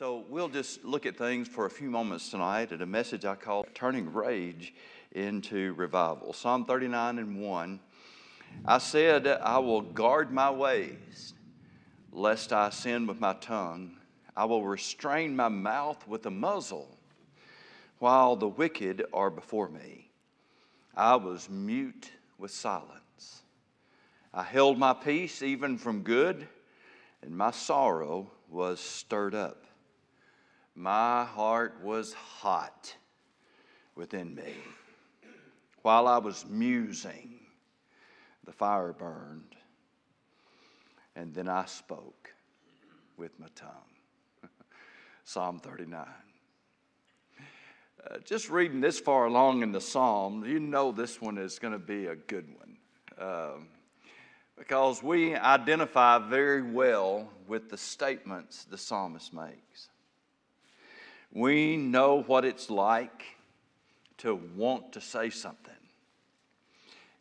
So 0.00 0.24
we'll 0.30 0.48
just 0.48 0.82
look 0.82 1.04
at 1.04 1.18
things 1.18 1.46
for 1.46 1.66
a 1.66 1.70
few 1.70 1.90
moments 1.90 2.30
tonight 2.30 2.72
at 2.72 2.80
a 2.80 2.86
message 2.86 3.26
I 3.26 3.34
call 3.34 3.66
Turning 3.74 4.10
Rage 4.10 4.72
into 5.12 5.74
Revival. 5.74 6.32
Psalm 6.32 6.64
39 6.64 7.18
and 7.18 7.38
1. 7.38 7.80
I 8.64 8.78
said, 8.78 9.26
I 9.26 9.58
will 9.58 9.82
guard 9.82 10.32
my 10.32 10.50
ways, 10.50 11.34
lest 12.12 12.50
I 12.50 12.70
sin 12.70 13.06
with 13.06 13.20
my 13.20 13.34
tongue. 13.42 13.98
I 14.34 14.46
will 14.46 14.64
restrain 14.64 15.36
my 15.36 15.48
mouth 15.48 16.08
with 16.08 16.24
a 16.24 16.30
muzzle, 16.30 16.96
while 17.98 18.36
the 18.36 18.48
wicked 18.48 19.04
are 19.12 19.28
before 19.28 19.68
me. 19.68 20.08
I 20.96 21.16
was 21.16 21.50
mute 21.50 22.10
with 22.38 22.52
silence. 22.52 23.42
I 24.32 24.44
held 24.44 24.78
my 24.78 24.94
peace 24.94 25.42
even 25.42 25.76
from 25.76 26.00
good, 26.00 26.48
and 27.20 27.36
my 27.36 27.50
sorrow 27.50 28.30
was 28.48 28.80
stirred 28.80 29.34
up. 29.34 29.66
My 30.74 31.24
heart 31.24 31.80
was 31.82 32.12
hot 32.12 32.94
within 33.94 34.34
me. 34.34 34.54
While 35.82 36.06
I 36.06 36.18
was 36.18 36.46
musing, 36.48 37.40
the 38.44 38.52
fire 38.52 38.92
burned, 38.92 39.56
and 41.16 41.34
then 41.34 41.48
I 41.48 41.64
spoke 41.66 42.32
with 43.16 43.38
my 43.38 43.48
tongue. 43.54 43.70
Psalm 45.24 45.58
39. 45.58 46.06
Uh, 48.02 48.16
just 48.24 48.48
reading 48.48 48.80
this 48.80 48.98
far 48.98 49.26
along 49.26 49.62
in 49.62 49.72
the 49.72 49.80
psalm, 49.80 50.44
you 50.46 50.58
know 50.58 50.90
this 50.90 51.20
one 51.20 51.36
is 51.36 51.58
going 51.58 51.72
to 51.72 51.78
be 51.78 52.06
a 52.06 52.16
good 52.16 52.48
one. 52.56 52.76
Um, 53.18 53.68
because 54.56 55.02
we 55.02 55.34
identify 55.34 56.18
very 56.18 56.62
well 56.62 57.28
with 57.46 57.70
the 57.70 57.76
statements 57.76 58.64
the 58.64 58.78
psalmist 58.78 59.34
makes. 59.34 59.88
We 61.32 61.76
know 61.76 62.22
what 62.22 62.44
it's 62.44 62.70
like 62.70 63.24
to 64.18 64.34
want 64.56 64.92
to 64.92 65.00
say 65.00 65.30
something 65.30 65.72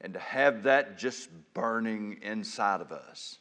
and 0.02 0.14
to 0.14 0.20
have 0.20 0.64
that 0.64 0.97
just 0.97 1.30
burning 1.53 2.20
inside 2.22 2.81
of 2.81 2.92
us. 2.92 3.38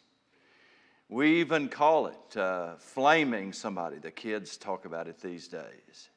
We 1.09 1.41
even 1.41 1.69
call 1.69 2.09
it 2.09 2.37
uh, 2.37 2.77
flaming 2.77 3.53
somebody. 3.53 3.99
The 3.99 4.11
kids 4.11 4.57
talk 4.59 4.85
about 4.85 5.09
it 5.09 5.21
these 5.21 5.49
days. 5.49 6.11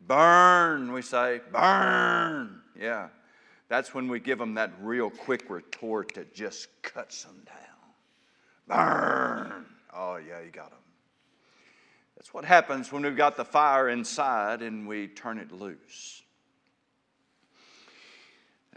Burn, 0.00 0.92
we 0.92 1.00
say, 1.00 1.40
burn. 1.50 2.60
Yeah. 2.78 3.08
That's 3.68 3.94
when 3.94 4.08
we 4.08 4.20
give 4.20 4.38
them 4.38 4.54
that 4.54 4.72
real 4.80 5.08
quick 5.08 5.48
retort 5.48 6.12
that 6.14 6.34
just 6.34 6.68
cuts 6.82 7.24
them 7.24 7.42
down. 7.46 7.56
Burn. 8.68 9.66
Oh, 9.94 10.16
yeah, 10.16 10.40
you 10.44 10.50
got 10.50 10.70
them. 10.70 10.83
That's 12.24 12.32
what 12.32 12.46
happens 12.46 12.90
when 12.90 13.02
we've 13.02 13.18
got 13.18 13.36
the 13.36 13.44
fire 13.44 13.90
inside 13.90 14.62
and 14.62 14.88
we 14.88 15.08
turn 15.08 15.36
it 15.36 15.52
loose. 15.52 16.22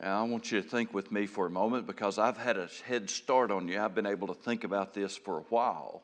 Now, 0.01 0.19
I 0.19 0.27
want 0.27 0.51
you 0.51 0.61
to 0.61 0.67
think 0.67 0.93
with 0.93 1.13
me 1.13 1.27
for 1.27 1.45
a 1.45 1.49
moment 1.49 1.87
because 1.87 2.19
I've 2.19 2.35
had 2.35 2.57
a 2.57 2.67
head 2.85 3.09
start 3.09 3.49
on 3.49 3.69
you. 3.69 3.79
I've 3.79 3.95
been 3.95 4.05
able 4.05 4.27
to 4.27 4.33
think 4.33 4.65
about 4.65 4.93
this 4.93 5.15
for 5.15 5.37
a 5.37 5.43
while. 5.43 6.03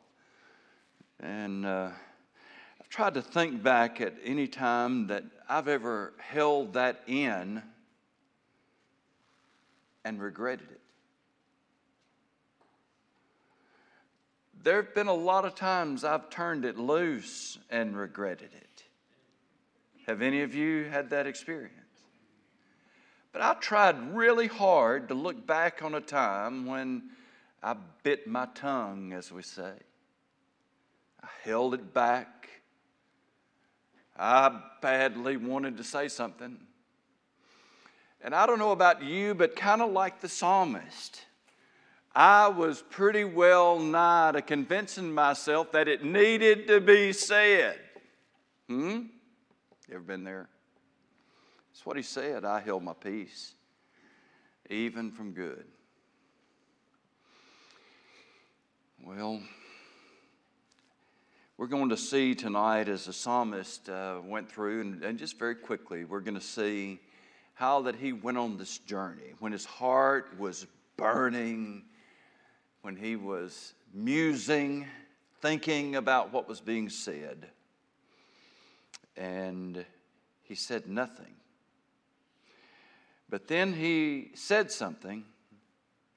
And 1.20 1.66
uh, 1.66 1.90
I've 2.80 2.88
tried 2.88 3.16
to 3.16 3.22
think 3.22 3.62
back 3.62 4.00
at 4.00 4.14
any 4.24 4.48
time 4.48 5.08
that 5.08 5.26
I've 5.50 5.68
ever 5.68 6.14
held 6.20 6.72
that 6.76 7.02
in 7.08 7.62
and 10.06 10.22
regretted 10.22 10.72
it. 10.72 10.83
There 14.64 14.78
have 14.78 14.96
been 14.96 15.08
a 15.08 15.14
lot 15.14 15.44
of 15.44 15.56
times 15.56 16.06
I've 16.06 16.30
turned 16.30 16.64
it 16.64 16.78
loose 16.78 17.58
and 17.70 17.98
regretted 17.98 18.52
it. 18.54 18.84
Have 20.08 20.22
any 20.22 20.42
of 20.42 20.56
you 20.56 20.86
had 20.86 21.10
that 21.10 21.28
experience? 21.28 21.72
But 23.34 23.42
I 23.42 23.56
tried 23.56 24.16
really 24.16 24.48
hard 24.48 25.10
to 25.10 25.16
look 25.16 25.46
back 25.46 25.82
on 25.84 25.96
a 25.96 26.02
time 26.02 26.66
when 26.66 27.04
I 27.62 27.76
bit 28.04 28.26
my 28.26 28.48
tongue, 28.56 29.12
as 29.12 29.32
we 29.32 29.42
say. 29.42 29.74
I 31.22 31.28
held 31.44 31.74
it 31.74 31.94
back. 31.94 32.50
I 34.18 34.62
badly 34.82 35.36
wanted 35.36 35.78
to 35.78 35.84
say 35.84 36.08
something. 36.08 36.58
And 38.22 38.34
I 38.34 38.46
don't 38.46 38.60
know 38.60 38.72
about 38.72 39.04
you, 39.04 39.34
but 39.34 39.56
kind 39.58 39.82
of 39.82 39.92
like 39.92 40.22
the 40.22 40.30
psalmist. 40.30 41.26
I 42.16 42.48
was 42.48 42.84
pretty 42.90 43.24
well 43.24 43.80
nigh 43.80 44.34
to 44.34 44.42
convincing 44.42 45.12
myself 45.12 45.72
that 45.72 45.88
it 45.88 46.04
needed 46.04 46.68
to 46.68 46.80
be 46.80 47.12
said. 47.12 47.80
Hmm? 48.68 49.02
Ever 49.92 50.00
been 50.00 50.24
there? 50.24 50.48
That's 51.72 51.86
what 51.86 51.98
he 51.98 52.04
said. 52.04 52.46
I 52.46 52.60
held 52.60 52.84
my 52.84 52.94
peace, 52.94 53.56
even 54.70 55.12
from 55.12 55.32
good. 55.32 55.66
Well, 59.04 59.42
we're 61.58 61.68
going 61.68 61.90
to 61.90 61.98
see 61.98 62.36
tonight 62.36 62.88
as 62.90 63.06
the 63.06 63.14
psalmist 63.14 63.90
uh, 63.90 64.20
went 64.24 64.52
through, 64.52 64.82
and, 64.82 65.04
and 65.04 65.18
just 65.18 65.40
very 65.40 65.56
quickly, 65.56 66.06
we're 66.06 66.22
going 66.22 66.36
to 66.36 66.42
see 66.42 67.00
how 67.56 67.82
that 67.82 67.96
he 67.96 68.14
went 68.14 68.38
on 68.38 68.58
this 68.58 68.78
journey 68.78 69.34
when 69.40 69.52
his 69.52 69.66
heart 69.66 70.38
was 70.38 70.68
burning 70.96 71.84
when 72.84 72.96
he 72.98 73.16
was 73.16 73.74
musing, 73.94 74.86
thinking 75.42 75.96
about 75.96 76.32
what 76.32 76.48
was 76.48 76.60
being 76.60 76.90
said, 76.90 77.48
and 79.18 79.86
he 80.44 80.54
said 80.54 80.88
nothing. 80.88 81.34
But 83.30 83.48
then 83.48 83.74
he 83.74 84.32
said 84.36 84.70
something, 84.70 85.24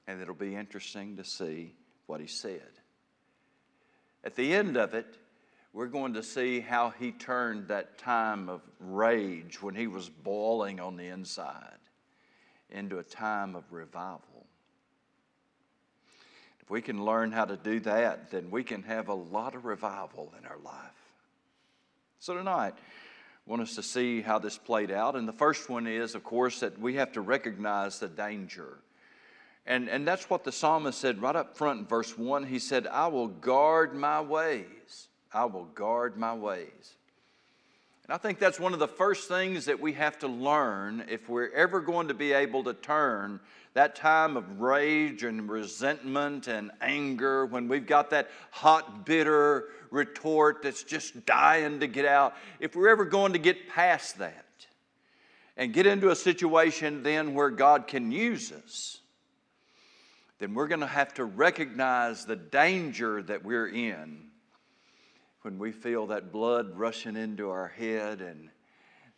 and 0.07 0.21
it'll 0.21 0.35
be 0.35 0.55
interesting 0.55 1.15
to 1.17 1.23
see 1.23 1.73
what 2.05 2.19
he 2.19 2.27
said. 2.27 2.61
At 4.23 4.35
the 4.35 4.53
end 4.53 4.75
of 4.75 4.93
it, 4.93 5.17
we're 5.71 5.87
going 5.87 6.15
to 6.15 6.23
see 6.23 6.59
how 6.59 6.89
he 6.99 7.11
turned 7.11 7.69
that 7.69 7.97
time 7.97 8.49
of 8.49 8.61
rage 8.79 9.61
when 9.61 9.73
he 9.73 9.87
was 9.87 10.09
boiling 10.09 10.81
on 10.81 10.97
the 10.97 11.07
inside 11.07 11.79
into 12.69 12.99
a 12.99 13.03
time 13.03 13.55
of 13.55 13.63
revival. 13.71 14.26
If 16.67 16.71
we 16.71 16.81
can 16.81 17.05
learn 17.05 17.31
how 17.31 17.45
to 17.45 17.55
do 17.55 17.79
that, 17.79 18.29
then 18.29 18.51
we 18.51 18.61
can 18.61 18.83
have 18.83 19.07
a 19.07 19.13
lot 19.13 19.55
of 19.55 19.63
revival 19.63 20.33
in 20.37 20.45
our 20.45 20.57
life. 20.57 20.73
So 22.19 22.33
tonight, 22.33 22.73
I 22.75 23.49
want 23.49 23.61
us 23.61 23.75
to 23.75 23.83
see 23.83 24.19
how 24.19 24.37
this 24.37 24.57
played 24.57 24.91
out. 24.91 25.15
And 25.15 25.25
the 25.25 25.31
first 25.31 25.69
one 25.69 25.87
is, 25.87 26.13
of 26.13 26.25
course, 26.25 26.59
that 26.59 26.77
we 26.77 26.95
have 26.95 27.13
to 27.13 27.21
recognize 27.21 27.99
the 27.99 28.09
danger. 28.09 28.79
And, 29.65 29.87
and 29.87 30.05
that's 30.05 30.29
what 30.29 30.43
the 30.43 30.51
psalmist 30.51 30.99
said 30.99 31.21
right 31.21 31.37
up 31.37 31.55
front 31.55 31.79
in 31.79 31.85
verse 31.85 32.17
1. 32.17 32.43
He 32.43 32.59
said, 32.59 32.85
I 32.85 33.07
will 33.07 33.29
guard 33.29 33.95
my 33.95 34.19
ways. 34.19 35.07
I 35.31 35.45
will 35.45 35.67
guard 35.67 36.17
my 36.17 36.33
ways. 36.33 36.95
And 38.03 38.13
I 38.13 38.17
think 38.17 38.39
that's 38.39 38.59
one 38.59 38.73
of 38.73 38.79
the 38.79 38.89
first 38.89 39.29
things 39.29 39.63
that 39.65 39.79
we 39.79 39.93
have 39.93 40.19
to 40.19 40.27
learn 40.27 41.05
if 41.07 41.29
we're 41.29 41.49
ever 41.51 41.79
going 41.79 42.09
to 42.09 42.13
be 42.13 42.33
able 42.33 42.65
to 42.65 42.73
turn 42.73 43.39
that 43.77 43.95
time 43.95 44.35
of 44.37 44.59
rage 44.59 45.21
and 45.21 45.47
resentment 45.47 46.47
and 46.47 46.71
anger, 46.81 47.45
when 47.45 47.67
we've 47.67 47.85
got 47.85 48.09
that 48.09 48.27
hot, 48.49 49.05
bitter 49.05 49.65
retort 49.91 50.63
that's 50.63 50.81
just 50.81 51.27
dying 51.27 51.79
to 51.79 51.85
get 51.85 52.03
out, 52.03 52.33
if 52.59 52.75
we're 52.75 52.89
ever 52.89 53.05
going 53.05 53.33
to 53.33 53.39
get 53.39 53.69
past 53.69 54.17
that 54.17 54.45
and 55.57 55.73
get 55.73 55.85
into 55.85 56.09
a 56.09 56.15
situation 56.15 57.03
then 57.03 57.35
where 57.35 57.51
God 57.51 57.85
can 57.85 58.11
use 58.11 58.51
us, 58.51 58.99
then 60.39 60.55
we're 60.55 60.67
going 60.67 60.81
to 60.81 60.87
have 60.87 61.13
to 61.13 61.25
recognize 61.25 62.25
the 62.25 62.35
danger 62.35 63.21
that 63.21 63.45
we're 63.45 63.67
in 63.67 64.31
when 65.43 65.59
we 65.59 65.71
feel 65.71 66.07
that 66.07 66.31
blood 66.31 66.75
rushing 66.75 67.15
into 67.15 67.51
our 67.51 67.67
head 67.67 68.21
and 68.21 68.49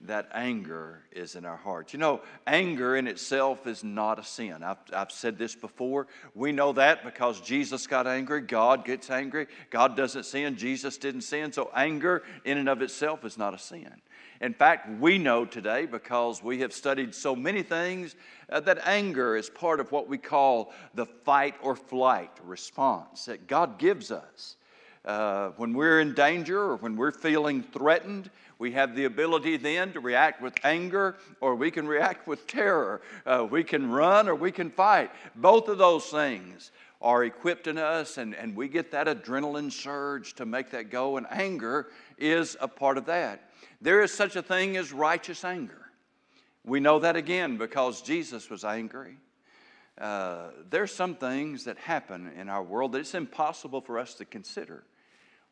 that 0.02 0.30
anger 0.34 1.04
is 1.12 1.36
in 1.36 1.44
our 1.44 1.58
hearts. 1.58 1.92
You 1.92 2.00
know, 2.00 2.22
anger 2.48 2.96
in 2.96 3.06
itself 3.06 3.68
is 3.68 3.84
not 3.84 4.18
a 4.18 4.24
sin. 4.24 4.64
I've, 4.64 4.78
I've 4.94 5.12
said 5.12 5.38
this 5.38 5.56
before. 5.56 6.08
We 6.34 6.54
know 6.54 6.72
that 6.74 7.04
because 7.04 7.42
Jesus 7.42 7.86
got 7.86 8.08
angry, 8.08 8.42
God 8.42 8.86
gets 8.86 9.10
angry. 9.10 9.48
God 9.70 9.98
doesn't 9.98 10.24
sin, 10.26 10.56
Jesus 10.56 10.98
didn't 10.98 11.22
sin. 11.22 11.52
So, 11.52 11.70
anger 11.76 12.24
in 12.46 12.58
and 12.58 12.70
of 12.70 12.82
itself 12.82 13.26
is 13.26 13.38
not 13.38 13.54
a 13.54 13.58
sin. 13.58 13.94
In 14.42 14.54
fact, 14.54 14.90
we 15.02 15.18
know 15.18 15.44
today 15.44 15.86
because 15.86 16.42
we 16.42 16.62
have 16.62 16.72
studied 16.72 17.14
so 17.14 17.36
many 17.36 17.62
things 17.62 18.16
uh, 18.50 18.62
that 18.62 18.80
anger 18.88 19.36
is 19.36 19.50
part 19.50 19.82
of 19.82 19.92
what 19.92 20.08
we 20.08 20.18
call 20.18 20.72
the 20.94 21.06
fight 21.06 21.56
or 21.62 21.76
flight 21.76 22.32
response 22.44 23.26
that 23.26 23.48
God 23.48 23.78
gives 23.78 24.12
us. 24.12 24.56
Uh, 25.04 25.50
when 25.58 25.74
we're 25.74 26.02
in 26.02 26.14
danger 26.14 26.60
or 26.62 26.76
when 26.78 26.96
we're 26.96 27.12
feeling 27.12 27.64
threatened, 27.64 28.30
we 28.60 28.74
have 28.74 28.94
the 28.94 29.06
ability 29.06 29.56
then 29.58 29.94
to 29.94 30.02
react 30.02 30.42
with 30.42 30.54
anger 30.64 31.16
or 31.40 31.56
we 31.56 31.72
can 31.72 31.88
react 31.88 32.28
with 32.28 32.46
terror. 32.46 33.02
Uh, 33.26 33.48
we 33.50 33.64
can 33.64 33.90
run 33.90 34.28
or 34.28 34.36
we 34.36 34.52
can 34.52 34.70
fight. 34.70 35.12
Both 35.36 35.70
of 35.70 35.78
those 35.78 36.06
things 36.06 36.72
are 37.02 37.24
equipped 37.24 37.68
in 37.68 37.78
us, 37.78 38.18
and, 38.18 38.36
and 38.36 38.54
we 38.54 38.68
get 38.68 38.92
that 38.92 39.08
adrenaline 39.08 39.72
surge 39.72 40.34
to 40.34 40.46
make 40.46 40.72
that 40.72 40.90
go, 40.90 41.16
and 41.16 41.26
anger 41.30 41.88
is 42.18 42.58
a 42.60 42.68
part 42.68 42.98
of 42.98 43.06
that. 43.06 43.50
There 43.80 44.04
is 44.04 44.14
such 44.14 44.36
a 44.36 44.42
thing 44.42 44.76
as 44.76 44.92
righteous 44.92 45.46
anger. 45.46 45.86
We 46.66 46.82
know 46.82 47.00
that 47.00 47.16
again 47.16 47.58
because 47.58 48.02
Jesus 48.02 48.50
was 48.50 48.66
angry. 48.66 49.16
Uh, 49.98 50.50
there's 50.70 50.94
some 50.94 51.16
things 51.16 51.64
that 51.64 51.78
happen 51.78 52.32
in 52.38 52.50
our 52.50 52.64
world 52.64 52.92
that 52.92 53.00
it's 53.00 53.16
impossible 53.16 53.80
for 53.80 53.98
us 53.98 54.16
to 54.16 54.26
consider 54.26 54.84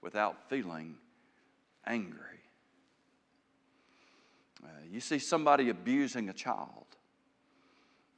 without 0.02 0.50
feeling 0.50 0.96
angry. 1.86 2.37
Uh, 4.64 4.68
you 4.90 5.00
see 5.00 5.20
somebody 5.20 5.70
abusing 5.70 6.30
a 6.30 6.34
child, 6.34 6.86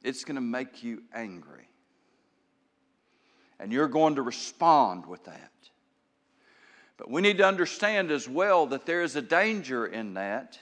it's 0.02 0.24
going 0.24 0.36
to 0.36 0.40
make 0.40 0.82
you 0.82 1.02
angry. 1.14 1.68
And 3.58 3.72
you're 3.72 3.88
going 3.88 4.14
to 4.14 4.22
respond 4.22 5.04
with 5.04 5.24
that. 5.24 5.52
But 6.96 7.10
we 7.10 7.20
need 7.20 7.38
to 7.38 7.46
understand 7.46 8.10
as 8.10 8.28
well 8.28 8.66
that 8.66 8.86
there 8.86 9.02
is 9.02 9.16
a 9.16 9.22
danger 9.22 9.86
in 9.86 10.14
that 10.14 10.58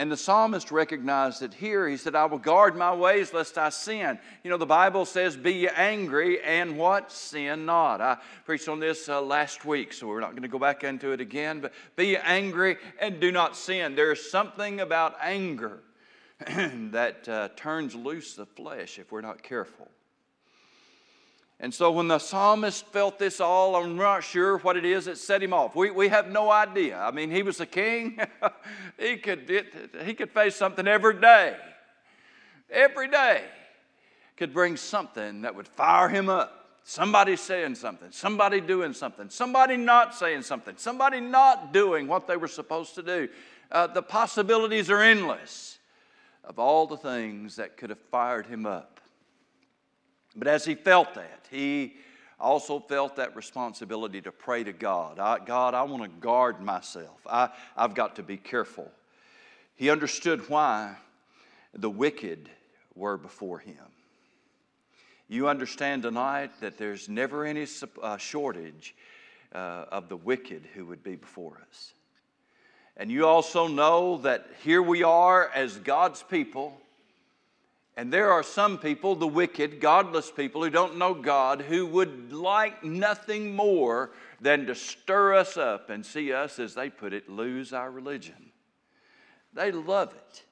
and 0.00 0.10
the 0.10 0.16
psalmist 0.16 0.70
recognized 0.70 1.42
it 1.42 1.52
here. 1.52 1.86
He 1.86 1.98
said, 1.98 2.14
I 2.14 2.24
will 2.24 2.38
guard 2.38 2.74
my 2.74 2.94
ways 2.94 3.34
lest 3.34 3.58
I 3.58 3.68
sin. 3.68 4.18
You 4.42 4.48
know, 4.48 4.56
the 4.56 4.64
Bible 4.64 5.04
says, 5.04 5.36
Be 5.36 5.68
angry 5.68 6.40
and 6.40 6.78
what? 6.78 7.12
Sin 7.12 7.66
not. 7.66 8.00
I 8.00 8.16
preached 8.46 8.66
on 8.66 8.80
this 8.80 9.10
uh, 9.10 9.20
last 9.20 9.66
week, 9.66 9.92
so 9.92 10.06
we're 10.06 10.20
not 10.20 10.30
going 10.30 10.40
to 10.40 10.48
go 10.48 10.58
back 10.58 10.84
into 10.84 11.12
it 11.12 11.20
again. 11.20 11.60
But 11.60 11.74
be 11.96 12.16
angry 12.16 12.78
and 12.98 13.20
do 13.20 13.30
not 13.30 13.58
sin. 13.58 13.94
There's 13.94 14.30
something 14.30 14.80
about 14.80 15.16
anger 15.20 15.80
that 16.46 17.28
uh, 17.28 17.50
turns 17.54 17.94
loose 17.94 18.36
the 18.36 18.46
flesh 18.46 18.98
if 18.98 19.12
we're 19.12 19.20
not 19.20 19.42
careful. 19.42 19.86
And 21.62 21.74
so 21.74 21.90
when 21.90 22.08
the 22.08 22.18
psalmist 22.18 22.86
felt 22.86 23.18
this 23.18 23.38
all, 23.38 23.76
I'm 23.76 23.94
not 23.94 24.24
sure 24.24 24.56
what 24.58 24.78
it 24.78 24.86
is 24.86 25.04
that 25.04 25.18
set 25.18 25.42
him 25.42 25.52
off. 25.52 25.76
We, 25.76 25.90
we 25.90 26.08
have 26.08 26.30
no 26.30 26.50
idea. 26.50 26.98
I 26.98 27.10
mean, 27.10 27.30
he 27.30 27.42
was 27.42 27.60
a 27.60 27.66
king. 27.66 28.18
he, 28.98 29.18
could, 29.18 29.50
it, 29.50 29.66
he 30.04 30.14
could 30.14 30.30
face 30.30 30.56
something 30.56 30.88
every 30.88 31.20
day. 31.20 31.56
Every 32.70 33.08
day 33.08 33.44
could 34.38 34.54
bring 34.54 34.78
something 34.78 35.42
that 35.42 35.54
would 35.54 35.68
fire 35.68 36.08
him 36.08 36.30
up. 36.30 36.56
Somebody 36.82 37.36
saying 37.36 37.74
something, 37.74 38.08
somebody 38.10 38.60
doing 38.62 38.94
something, 38.94 39.28
somebody 39.28 39.76
not 39.76 40.14
saying 40.14 40.42
something, 40.42 40.74
somebody 40.78 41.20
not 41.20 41.74
doing 41.74 42.08
what 42.08 42.26
they 42.26 42.38
were 42.38 42.48
supposed 42.48 42.94
to 42.94 43.02
do. 43.02 43.28
Uh, 43.70 43.86
the 43.86 44.02
possibilities 44.02 44.88
are 44.88 45.02
endless 45.02 45.78
of 46.42 46.58
all 46.58 46.86
the 46.86 46.96
things 46.96 47.56
that 47.56 47.76
could 47.76 47.90
have 47.90 48.00
fired 48.10 48.46
him 48.46 48.64
up. 48.64 48.99
But 50.36 50.48
as 50.48 50.64
he 50.64 50.74
felt 50.74 51.14
that, 51.14 51.46
he 51.50 51.96
also 52.38 52.80
felt 52.80 53.16
that 53.16 53.36
responsibility 53.36 54.20
to 54.22 54.32
pray 54.32 54.64
to 54.64 54.72
God. 54.72 55.18
I, 55.18 55.38
God, 55.38 55.74
I 55.74 55.82
want 55.82 56.02
to 56.02 56.08
guard 56.08 56.60
myself. 56.60 57.20
I, 57.26 57.50
I've 57.76 57.94
got 57.94 58.16
to 58.16 58.22
be 58.22 58.36
careful. 58.36 58.90
He 59.76 59.90
understood 59.90 60.48
why 60.48 60.96
the 61.74 61.90
wicked 61.90 62.48
were 62.94 63.16
before 63.16 63.58
him. 63.58 63.76
You 65.28 65.48
understand 65.48 66.02
tonight 66.02 66.50
that 66.60 66.76
there's 66.76 67.08
never 67.08 67.44
any 67.44 67.66
uh, 68.02 68.16
shortage 68.16 68.94
uh, 69.54 69.84
of 69.92 70.08
the 70.08 70.16
wicked 70.16 70.66
who 70.74 70.86
would 70.86 71.02
be 71.02 71.16
before 71.16 71.60
us. 71.70 71.92
And 72.96 73.10
you 73.10 73.26
also 73.26 73.68
know 73.68 74.18
that 74.18 74.46
here 74.62 74.82
we 74.82 75.02
are 75.02 75.48
as 75.54 75.78
God's 75.78 76.22
people 76.22 76.80
and 77.96 78.12
there 78.12 78.32
are 78.32 78.42
some 78.42 78.78
people, 78.78 79.14
the 79.14 79.26
wicked, 79.26 79.80
godless 79.80 80.30
people 80.30 80.62
who 80.62 80.70
don't 80.70 80.96
know 80.96 81.12
God, 81.12 81.60
who 81.60 81.86
would 81.86 82.32
like 82.32 82.82
nothing 82.82 83.54
more 83.54 84.12
than 84.40 84.66
to 84.66 84.74
stir 84.74 85.34
us 85.34 85.56
up 85.56 85.90
and 85.90 86.04
see 86.04 86.32
us, 86.32 86.58
as 86.58 86.74
they 86.74 86.88
put 86.88 87.12
it, 87.12 87.28
lose 87.28 87.72
our 87.72 87.90
religion. 87.90 88.52
They 89.52 89.72
love 89.72 90.14
it. 90.14 90.44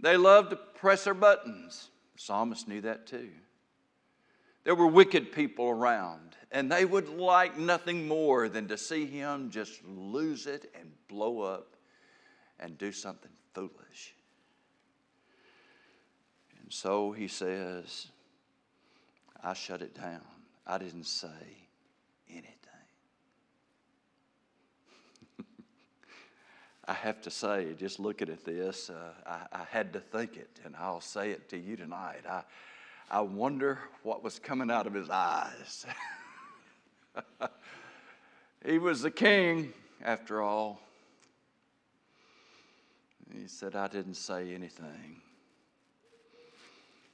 They 0.00 0.16
love 0.16 0.50
to 0.50 0.56
press 0.56 1.06
our 1.06 1.14
buttons. 1.14 1.90
The 2.14 2.22
psalmist 2.22 2.68
knew 2.68 2.80
that 2.82 3.06
too. 3.06 3.30
There 4.64 4.74
were 4.74 4.86
wicked 4.86 5.32
people 5.32 5.68
around, 5.68 6.36
and 6.50 6.70
they 6.70 6.84
would 6.84 7.08
like 7.08 7.56
nothing 7.56 8.08
more 8.08 8.48
than 8.48 8.68
to 8.68 8.76
see 8.76 9.06
him 9.06 9.50
just 9.50 9.84
lose 9.84 10.46
it 10.46 10.72
and 10.74 10.90
blow 11.08 11.42
up 11.42 11.76
and 12.58 12.76
do 12.76 12.90
something 12.90 13.30
foolish. 13.54 14.15
And 16.66 16.74
so 16.74 17.12
he 17.12 17.28
says, 17.28 18.08
I 19.40 19.54
shut 19.54 19.82
it 19.82 19.94
down. 19.94 20.22
I 20.66 20.78
didn't 20.78 21.06
say 21.06 21.28
anything. 22.28 22.50
I 26.88 26.92
have 26.92 27.22
to 27.22 27.30
say, 27.30 27.68
just 27.78 28.00
looking 28.00 28.28
at 28.28 28.44
this, 28.44 28.90
uh, 28.90 29.12
I, 29.24 29.60
I, 29.60 29.64
had 29.70 29.92
to 29.92 30.00
think 30.00 30.36
it, 30.36 30.58
and 30.64 30.74
I'll 30.74 31.00
say 31.00 31.30
it 31.30 31.48
to 31.50 31.56
you 31.56 31.76
tonight. 31.76 32.24
I, 32.28 32.42
I 33.12 33.20
wonder 33.20 33.78
what 34.02 34.24
was 34.24 34.40
coming 34.40 34.68
out 34.68 34.88
of 34.88 34.94
his 34.94 35.08
eyes. 35.08 35.86
he 38.66 38.78
was 38.78 39.02
the 39.02 39.12
king, 39.12 39.72
after 40.02 40.42
all. 40.42 40.80
He 43.32 43.46
said, 43.46 43.76
I 43.76 43.86
didn't 43.86 44.14
say 44.14 44.52
anything. 44.52 45.22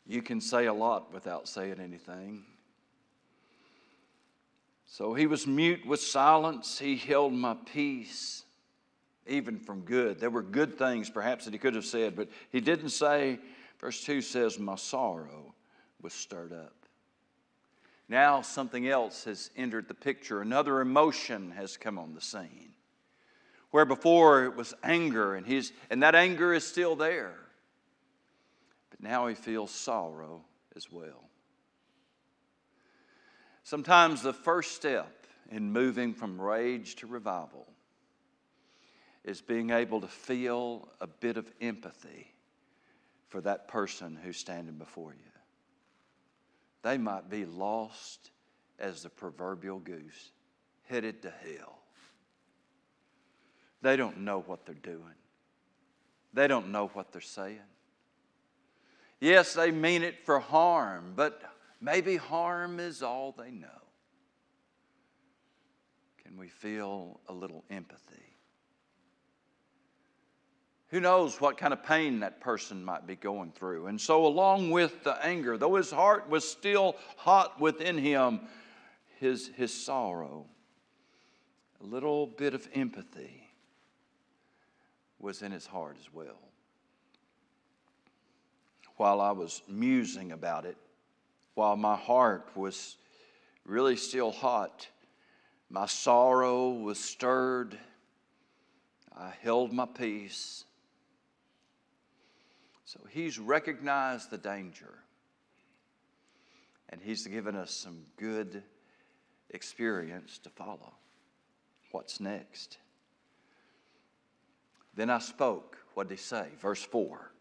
You 0.06 0.22
can 0.22 0.40
say 0.40 0.66
a 0.66 0.72
lot 0.72 1.12
without 1.12 1.48
saying 1.48 1.80
anything. 1.80 2.44
So 4.86 5.14
he 5.14 5.26
was 5.26 5.46
mute 5.46 5.86
with 5.86 6.00
silence. 6.00 6.78
He 6.78 6.96
held 6.96 7.32
my 7.32 7.56
peace, 7.72 8.44
even 9.26 9.58
from 9.58 9.82
good. 9.82 10.18
There 10.18 10.30
were 10.30 10.42
good 10.42 10.76
things 10.76 11.08
perhaps 11.08 11.44
that 11.44 11.54
he 11.54 11.58
could 11.58 11.74
have 11.74 11.86
said, 11.86 12.14
but 12.14 12.28
he 12.50 12.60
didn't 12.60 12.90
say, 12.90 13.38
verse 13.80 14.04
2 14.04 14.20
says, 14.20 14.58
My 14.58 14.74
sorrow 14.74 15.54
was 16.02 16.12
stirred 16.12 16.52
up. 16.52 16.74
Now 18.08 18.42
something 18.42 18.88
else 18.88 19.24
has 19.24 19.50
entered 19.56 19.88
the 19.88 19.94
picture. 19.94 20.42
Another 20.42 20.80
emotion 20.80 21.52
has 21.52 21.78
come 21.78 21.98
on 21.98 22.14
the 22.14 22.20
scene. 22.20 22.74
Where 23.70 23.86
before 23.86 24.44
it 24.44 24.54
was 24.54 24.74
anger, 24.82 25.36
and, 25.36 25.46
his, 25.46 25.72
and 25.88 26.02
that 26.02 26.14
anger 26.14 26.52
is 26.52 26.66
still 26.66 26.96
there 26.96 27.36
now 29.00 29.26
he 29.26 29.34
feels 29.34 29.70
sorrow 29.70 30.44
as 30.76 30.90
well. 30.90 31.28
Sometimes 33.64 34.22
the 34.22 34.32
first 34.32 34.74
step 34.74 35.26
in 35.50 35.72
moving 35.72 36.14
from 36.14 36.40
rage 36.40 36.96
to 36.96 37.06
revival 37.06 37.66
is 39.24 39.40
being 39.40 39.70
able 39.70 40.00
to 40.00 40.08
feel 40.08 40.88
a 41.00 41.06
bit 41.06 41.36
of 41.36 41.50
empathy 41.60 42.32
for 43.28 43.40
that 43.40 43.68
person 43.68 44.18
who's 44.22 44.36
standing 44.36 44.76
before 44.76 45.12
you. 45.12 45.30
They 46.82 46.98
might 46.98 47.30
be 47.30 47.44
lost 47.44 48.30
as 48.78 49.02
the 49.04 49.08
proverbial 49.08 49.78
goose, 49.78 50.32
headed 50.88 51.22
to 51.22 51.30
hell. 51.30 51.78
They 53.80 53.96
don't 53.96 54.18
know 54.18 54.40
what 54.46 54.66
they're 54.66 54.74
doing, 54.74 55.14
they 56.34 56.48
don't 56.48 56.72
know 56.72 56.88
what 56.88 57.12
they're 57.12 57.20
saying. 57.20 57.60
Yes, 59.22 59.54
they 59.54 59.70
mean 59.70 60.02
it 60.02 60.26
for 60.26 60.40
harm, 60.40 61.12
but 61.14 61.40
maybe 61.80 62.16
harm 62.16 62.80
is 62.80 63.04
all 63.04 63.30
they 63.30 63.52
know. 63.52 63.68
Can 66.24 66.36
we 66.36 66.48
feel 66.48 67.20
a 67.28 67.32
little 67.32 67.62
empathy? 67.70 68.36
Who 70.88 70.98
knows 70.98 71.40
what 71.40 71.56
kind 71.56 71.72
of 71.72 71.84
pain 71.84 72.18
that 72.18 72.40
person 72.40 72.84
might 72.84 73.06
be 73.06 73.14
going 73.14 73.52
through? 73.52 73.86
And 73.86 74.00
so, 74.00 74.26
along 74.26 74.72
with 74.72 75.04
the 75.04 75.24
anger, 75.24 75.56
though 75.56 75.76
his 75.76 75.92
heart 75.92 76.28
was 76.28 76.46
still 76.46 76.96
hot 77.16 77.60
within 77.60 77.98
him, 77.98 78.40
his, 79.20 79.52
his 79.54 79.72
sorrow, 79.72 80.46
a 81.80 81.86
little 81.86 82.26
bit 82.26 82.54
of 82.54 82.68
empathy 82.74 83.52
was 85.20 85.42
in 85.42 85.52
his 85.52 85.66
heart 85.66 85.96
as 86.00 86.12
well 86.12 86.51
while 89.02 89.20
I 89.20 89.32
was 89.32 89.62
musing 89.66 90.30
about 90.30 90.64
it, 90.64 90.76
while 91.54 91.76
my 91.76 91.96
heart 91.96 92.48
was 92.54 92.98
really 93.64 93.96
still 93.96 94.30
hot, 94.30 94.86
my 95.68 95.86
sorrow 95.86 96.70
was 96.70 97.00
stirred. 97.00 97.76
I 99.12 99.32
held 99.42 99.72
my 99.72 99.86
peace. 99.86 100.66
So 102.84 103.00
he's 103.10 103.40
recognized 103.40 104.30
the 104.30 104.38
danger. 104.38 104.94
And 106.88 107.00
he's 107.02 107.26
given 107.26 107.56
us 107.56 107.72
some 107.72 108.04
good 108.16 108.62
experience 109.50 110.38
to 110.44 110.48
follow. 110.48 110.92
What's 111.90 112.20
next? 112.20 112.78
Then 114.94 115.10
I 115.10 115.18
spoke. 115.18 115.78
What 115.94 116.08
did 116.08 116.18
he 116.18 116.22
say? 116.22 116.46
Verse 116.60 116.84
4. 116.84 117.31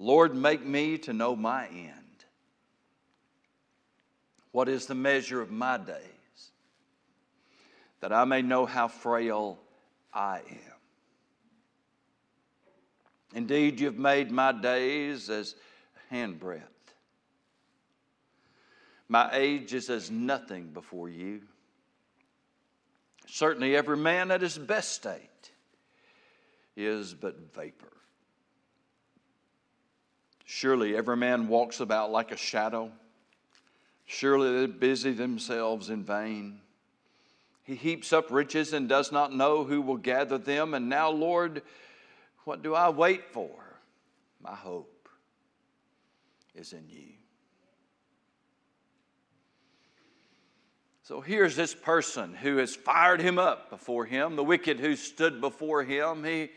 Lord, 0.00 0.34
make 0.34 0.64
me 0.64 0.96
to 0.98 1.12
know 1.12 1.36
my 1.36 1.66
end. 1.66 1.94
What 4.50 4.66
is 4.66 4.86
the 4.86 4.94
measure 4.94 5.42
of 5.42 5.50
my 5.50 5.76
days? 5.76 6.50
That 8.00 8.10
I 8.10 8.24
may 8.24 8.40
know 8.40 8.64
how 8.64 8.88
frail 8.88 9.58
I 10.12 10.38
am. 10.38 10.78
Indeed, 13.34 13.78
you've 13.78 13.98
made 13.98 14.30
my 14.30 14.52
days 14.52 15.28
as 15.28 15.54
handbreadth. 16.10 16.62
My 19.06 19.28
age 19.34 19.74
is 19.74 19.90
as 19.90 20.10
nothing 20.10 20.68
before 20.68 21.10
you. 21.10 21.42
Certainly, 23.26 23.76
every 23.76 23.98
man 23.98 24.30
at 24.30 24.40
his 24.40 24.56
best 24.56 24.92
state 24.92 25.50
is 26.74 27.12
but 27.12 27.54
vapor. 27.54 27.99
Surely, 30.52 30.96
every 30.96 31.16
man 31.16 31.46
walks 31.46 31.78
about 31.78 32.10
like 32.10 32.32
a 32.32 32.36
shadow. 32.36 32.90
Surely, 34.04 34.52
they 34.52 34.66
busy 34.66 35.12
themselves 35.12 35.90
in 35.90 36.02
vain. 36.02 36.58
He 37.62 37.76
heaps 37.76 38.12
up 38.12 38.32
riches 38.32 38.72
and 38.72 38.88
does 38.88 39.12
not 39.12 39.32
know 39.32 39.62
who 39.62 39.80
will 39.80 39.96
gather 39.96 40.38
them. 40.38 40.74
And 40.74 40.88
now, 40.88 41.08
Lord, 41.08 41.62
what 42.46 42.64
do 42.64 42.74
I 42.74 42.88
wait 42.88 43.32
for? 43.32 43.48
My 44.42 44.56
hope 44.56 45.08
is 46.56 46.72
in 46.72 46.88
you. 46.88 47.12
So 51.04 51.20
here's 51.20 51.54
this 51.54 51.76
person 51.76 52.34
who 52.34 52.56
has 52.56 52.74
fired 52.74 53.20
him 53.20 53.38
up 53.38 53.70
before 53.70 54.04
him, 54.04 54.34
the 54.34 54.42
wicked 54.42 54.80
who 54.80 54.96
stood 54.96 55.40
before 55.40 55.84
him. 55.84 56.24
He 56.24 56.50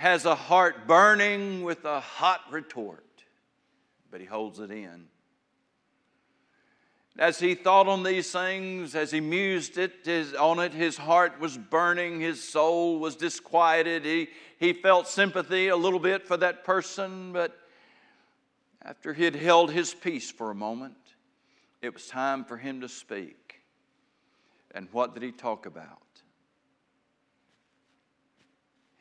has 0.00 0.24
a 0.24 0.34
heart 0.34 0.86
burning 0.86 1.62
with 1.62 1.84
a 1.84 2.00
hot 2.00 2.40
retort, 2.50 3.04
but 4.10 4.18
he 4.18 4.26
holds 4.26 4.58
it 4.58 4.70
in. 4.70 5.04
As 7.18 7.38
he 7.38 7.54
thought 7.54 7.86
on 7.86 8.02
these 8.02 8.32
things, 8.32 8.94
as 8.94 9.10
he 9.10 9.20
mused 9.20 9.76
it, 9.76 9.92
his, 10.04 10.32
on 10.32 10.58
it, 10.58 10.72
his 10.72 10.96
heart 10.96 11.38
was 11.38 11.58
burning, 11.58 12.18
his 12.18 12.42
soul 12.42 12.98
was 12.98 13.14
disquieted. 13.14 14.06
He, 14.06 14.28
he 14.58 14.72
felt 14.72 15.06
sympathy 15.06 15.68
a 15.68 15.76
little 15.76 15.98
bit 15.98 16.26
for 16.26 16.38
that 16.38 16.64
person, 16.64 17.34
but 17.34 17.58
after 18.80 19.12
he 19.12 19.24
had 19.24 19.36
held 19.36 19.70
his 19.70 19.92
peace 19.92 20.30
for 20.30 20.50
a 20.50 20.54
moment, 20.54 20.96
it 21.82 21.92
was 21.92 22.06
time 22.06 22.46
for 22.46 22.56
him 22.56 22.80
to 22.80 22.88
speak. 22.88 23.60
And 24.74 24.88
what 24.92 25.12
did 25.12 25.22
he 25.22 25.30
talk 25.30 25.66
about? 25.66 25.98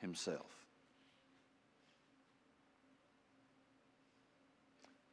Himself. 0.02 0.59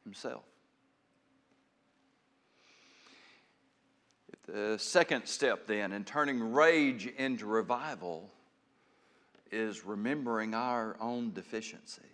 Himself. 0.07 0.45
The 4.47 4.77
second 4.77 5.25
step, 5.25 5.67
then, 5.67 5.91
in 5.91 6.05
turning 6.05 6.53
rage 6.53 7.07
into 7.07 7.45
revival 7.45 8.31
is 9.51 9.85
remembering 9.85 10.53
our 10.53 10.95
own 11.01 11.33
deficiencies. 11.33 12.05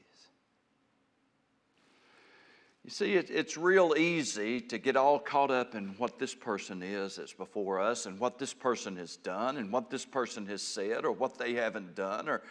You 2.83 2.89
see, 2.89 3.13
it, 3.13 3.29
it's 3.29 3.57
real 3.57 3.93
easy 3.95 4.59
to 4.59 4.79
get 4.79 4.97
all 4.97 5.19
caught 5.19 5.51
up 5.51 5.75
in 5.75 5.89
what 6.00 6.17
this 6.17 6.33
person 6.33 6.81
is 6.81 7.17
that's 7.17 7.31
before 7.31 7.79
us 7.79 8.07
and 8.07 8.19
what 8.19 8.39
this 8.39 8.55
person 8.55 8.95
has 8.97 9.17
done 9.17 9.57
and 9.57 9.71
what 9.71 9.91
this 9.91 10.03
person 10.03 10.47
has 10.47 10.63
said 10.63 11.05
or 11.05 11.12
what 11.12 11.38
they 11.38 11.53
haven't 11.53 11.93
done 11.93 12.27
or 12.27 12.41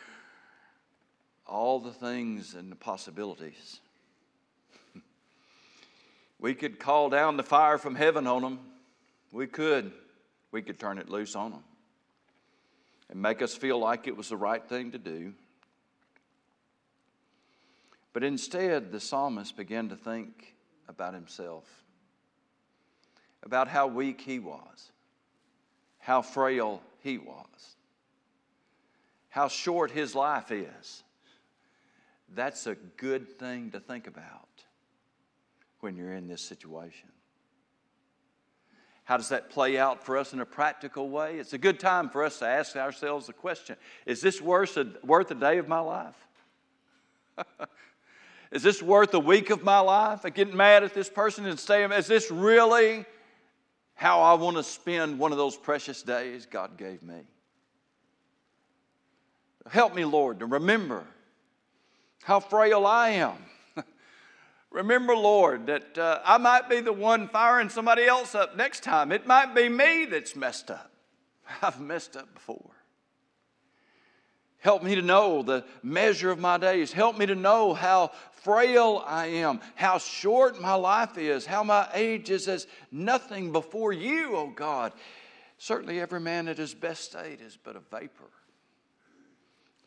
all 1.48 1.80
the 1.80 1.92
things 1.92 2.54
and 2.54 2.70
the 2.70 2.76
possibilities. 2.76 3.80
We 6.42 6.54
could 6.54 6.80
call 6.80 7.08
down 7.08 7.36
the 7.36 7.42
fire 7.44 7.78
from 7.78 7.94
heaven 7.94 8.26
on 8.26 8.42
them. 8.42 8.58
We 9.30 9.46
could. 9.46 9.92
We 10.50 10.60
could 10.60 10.78
turn 10.78 10.98
it 10.98 11.08
loose 11.08 11.36
on 11.36 11.52
them 11.52 11.62
and 13.08 13.22
make 13.22 13.40
us 13.40 13.54
feel 13.54 13.78
like 13.78 14.08
it 14.08 14.16
was 14.16 14.28
the 14.28 14.36
right 14.36 14.62
thing 14.62 14.90
to 14.90 14.98
do. 14.98 15.32
But 18.12 18.24
instead, 18.24 18.90
the 18.90 19.00
psalmist 19.00 19.56
began 19.56 19.88
to 19.90 19.96
think 19.96 20.54
about 20.88 21.14
himself, 21.14 21.64
about 23.42 23.68
how 23.68 23.86
weak 23.86 24.20
he 24.20 24.38
was, 24.38 24.90
how 26.00 26.22
frail 26.22 26.82
he 26.98 27.18
was, 27.18 27.76
how 29.30 29.46
short 29.48 29.92
his 29.92 30.14
life 30.14 30.50
is. 30.50 31.04
That's 32.34 32.66
a 32.66 32.74
good 32.96 33.38
thing 33.38 33.70
to 33.70 33.80
think 33.80 34.06
about 34.08 34.51
when 35.82 35.96
you're 35.96 36.14
in 36.14 36.28
this 36.28 36.40
situation. 36.40 37.08
How 39.04 39.16
does 39.16 39.30
that 39.30 39.50
play 39.50 39.76
out 39.76 40.04
for 40.06 40.16
us 40.16 40.32
in 40.32 40.40
a 40.40 40.46
practical 40.46 41.10
way? 41.10 41.38
It's 41.38 41.52
a 41.52 41.58
good 41.58 41.80
time 41.80 42.08
for 42.08 42.22
us 42.24 42.38
to 42.38 42.46
ask 42.46 42.76
ourselves 42.76 43.26
the 43.26 43.32
question 43.32 43.76
Is 44.06 44.20
this 44.20 44.40
worth 44.40 44.76
a, 44.76 44.86
worth 45.02 45.30
a 45.32 45.34
day 45.34 45.58
of 45.58 45.66
my 45.66 45.80
life? 45.80 46.14
Is 48.52 48.62
this 48.62 48.80
worth 48.80 49.12
a 49.14 49.18
week 49.18 49.50
of 49.50 49.64
my 49.64 49.80
life? 49.80 50.20
I 50.24 50.30
getting 50.30 50.56
mad 50.56 50.84
at 50.84 50.94
this 50.94 51.08
person 51.08 51.46
and 51.46 51.58
saying, 51.58 51.90
Is 51.90 52.06
this 52.06 52.30
really 52.30 53.04
how 53.94 54.20
I 54.20 54.34
want 54.34 54.56
to 54.56 54.62
spend 54.62 55.18
one 55.18 55.32
of 55.32 55.38
those 55.38 55.56
precious 55.56 56.02
days 56.02 56.46
God 56.46 56.76
gave 56.76 57.02
me? 57.02 57.22
Help 59.68 59.94
me, 59.94 60.04
Lord, 60.04 60.40
to 60.40 60.46
remember 60.46 61.04
how 62.22 62.38
frail 62.38 62.86
I 62.86 63.10
am. 63.10 63.36
Remember, 64.72 65.14
Lord, 65.14 65.66
that 65.66 65.98
uh, 65.98 66.20
I 66.24 66.38
might 66.38 66.68
be 66.68 66.80
the 66.80 66.92
one 66.92 67.28
firing 67.28 67.68
somebody 67.68 68.04
else 68.04 68.34
up 68.34 68.56
next 68.56 68.82
time. 68.82 69.12
It 69.12 69.26
might 69.26 69.54
be 69.54 69.68
me 69.68 70.06
that's 70.06 70.34
messed 70.34 70.70
up. 70.70 70.92
I've 71.62 71.80
messed 71.80 72.16
up 72.16 72.32
before. 72.34 72.70
Help 74.58 74.84
me 74.84 74.94
to 74.94 75.02
know 75.02 75.42
the 75.42 75.64
measure 75.82 76.30
of 76.30 76.38
my 76.38 76.56
days. 76.56 76.92
Help 76.92 77.18
me 77.18 77.26
to 77.26 77.34
know 77.34 77.74
how 77.74 78.12
frail 78.42 79.02
I 79.04 79.26
am, 79.26 79.60
how 79.74 79.98
short 79.98 80.60
my 80.60 80.74
life 80.74 81.18
is, 81.18 81.44
how 81.44 81.64
my 81.64 81.88
age 81.92 82.30
is 82.30 82.46
as 82.46 82.68
nothing 82.92 83.50
before 83.50 83.92
you, 83.92 84.36
O 84.36 84.40
oh 84.40 84.52
God. 84.54 84.92
Certainly, 85.58 86.00
every 86.00 86.20
man 86.20 86.46
at 86.46 86.58
his 86.58 86.74
best 86.74 87.04
state 87.04 87.40
is 87.40 87.58
but 87.62 87.74
a 87.74 87.80
vapor. 87.90 88.30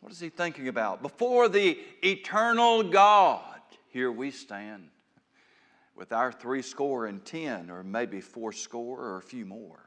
What 0.01 0.11
is 0.11 0.19
he 0.19 0.29
thinking 0.29 0.67
about? 0.67 1.01
Before 1.01 1.47
the 1.47 1.79
eternal 2.03 2.83
God, 2.83 3.54
here 3.95 4.11
we 4.11 4.29
stand 4.29 4.89
with 5.95 6.11
our 6.11 6.29
three 6.29 6.61
score 6.61 7.05
and 7.05 7.23
ten, 7.23 7.69
or 7.69 7.81
maybe 7.81 8.19
four 8.19 8.51
score 8.51 8.99
or 8.99 9.17
a 9.19 9.21
few 9.21 9.45
more. 9.45 9.79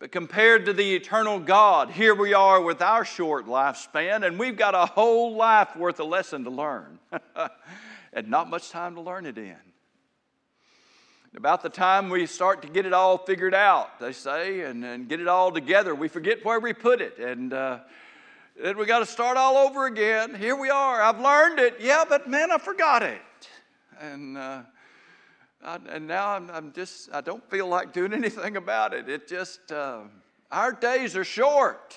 But 0.00 0.10
compared 0.10 0.66
to 0.66 0.72
the 0.72 0.96
eternal 0.96 1.38
God, 1.38 1.90
here 1.90 2.12
we 2.16 2.34
are 2.34 2.60
with 2.60 2.82
our 2.82 3.04
short 3.04 3.46
lifespan, 3.46 4.26
and 4.26 4.36
we've 4.36 4.56
got 4.56 4.74
a 4.74 4.84
whole 4.84 5.36
life 5.36 5.76
worth 5.76 6.00
of 6.00 6.08
lesson 6.08 6.42
to 6.42 6.50
learn, 6.50 6.98
and 8.12 8.26
not 8.26 8.50
much 8.50 8.70
time 8.70 8.96
to 8.96 9.00
learn 9.00 9.24
it 9.24 9.38
in. 9.38 9.54
About 11.36 11.62
the 11.62 11.70
time 11.70 12.08
we 12.08 12.26
start 12.26 12.62
to 12.62 12.68
get 12.68 12.84
it 12.84 12.92
all 12.92 13.16
figured 13.16 13.54
out, 13.54 14.00
they 14.00 14.12
say, 14.12 14.62
and, 14.62 14.84
and 14.84 15.08
get 15.08 15.20
it 15.20 15.28
all 15.28 15.52
together, 15.52 15.94
we 15.94 16.08
forget 16.08 16.44
where 16.44 16.58
we 16.58 16.72
put 16.72 17.00
it, 17.00 17.18
and 17.20 17.52
uh, 17.52 17.78
then 18.60 18.76
we 18.76 18.86
got 18.86 19.00
to 19.00 19.06
start 19.06 19.36
all 19.36 19.56
over 19.56 19.86
again. 19.86 20.34
Here 20.34 20.56
we 20.56 20.70
are. 20.70 21.00
I've 21.00 21.20
learned 21.20 21.58
it, 21.58 21.76
yeah, 21.80 22.04
but 22.08 22.28
man, 22.28 22.50
I 22.50 22.58
forgot 22.58 23.02
it, 23.02 23.20
and. 24.00 24.36
Uh, 24.36 24.62
I, 25.64 25.78
and 25.90 26.08
now 26.08 26.30
I'm, 26.30 26.50
I'm, 26.50 26.72
just, 26.72 27.08
I 27.12 27.20
don't 27.20 27.48
feel 27.48 27.68
like 27.68 27.92
doing 27.92 28.12
anything 28.12 28.56
about 28.56 28.94
it. 28.94 29.08
It 29.08 29.28
just, 29.28 29.70
uh, 29.70 30.00
our 30.50 30.72
days 30.72 31.16
are 31.16 31.24
short. 31.24 31.96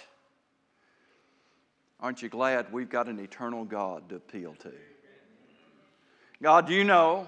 Aren't 1.99 2.21
you 2.21 2.29
glad 2.29 2.71
we've 2.71 2.89
got 2.89 3.07
an 3.07 3.19
eternal 3.19 3.65
God 3.65 4.09
to 4.09 4.15
appeal 4.15 4.55
to? 4.59 4.71
God, 6.41 6.69
you 6.69 6.83
know. 6.83 7.27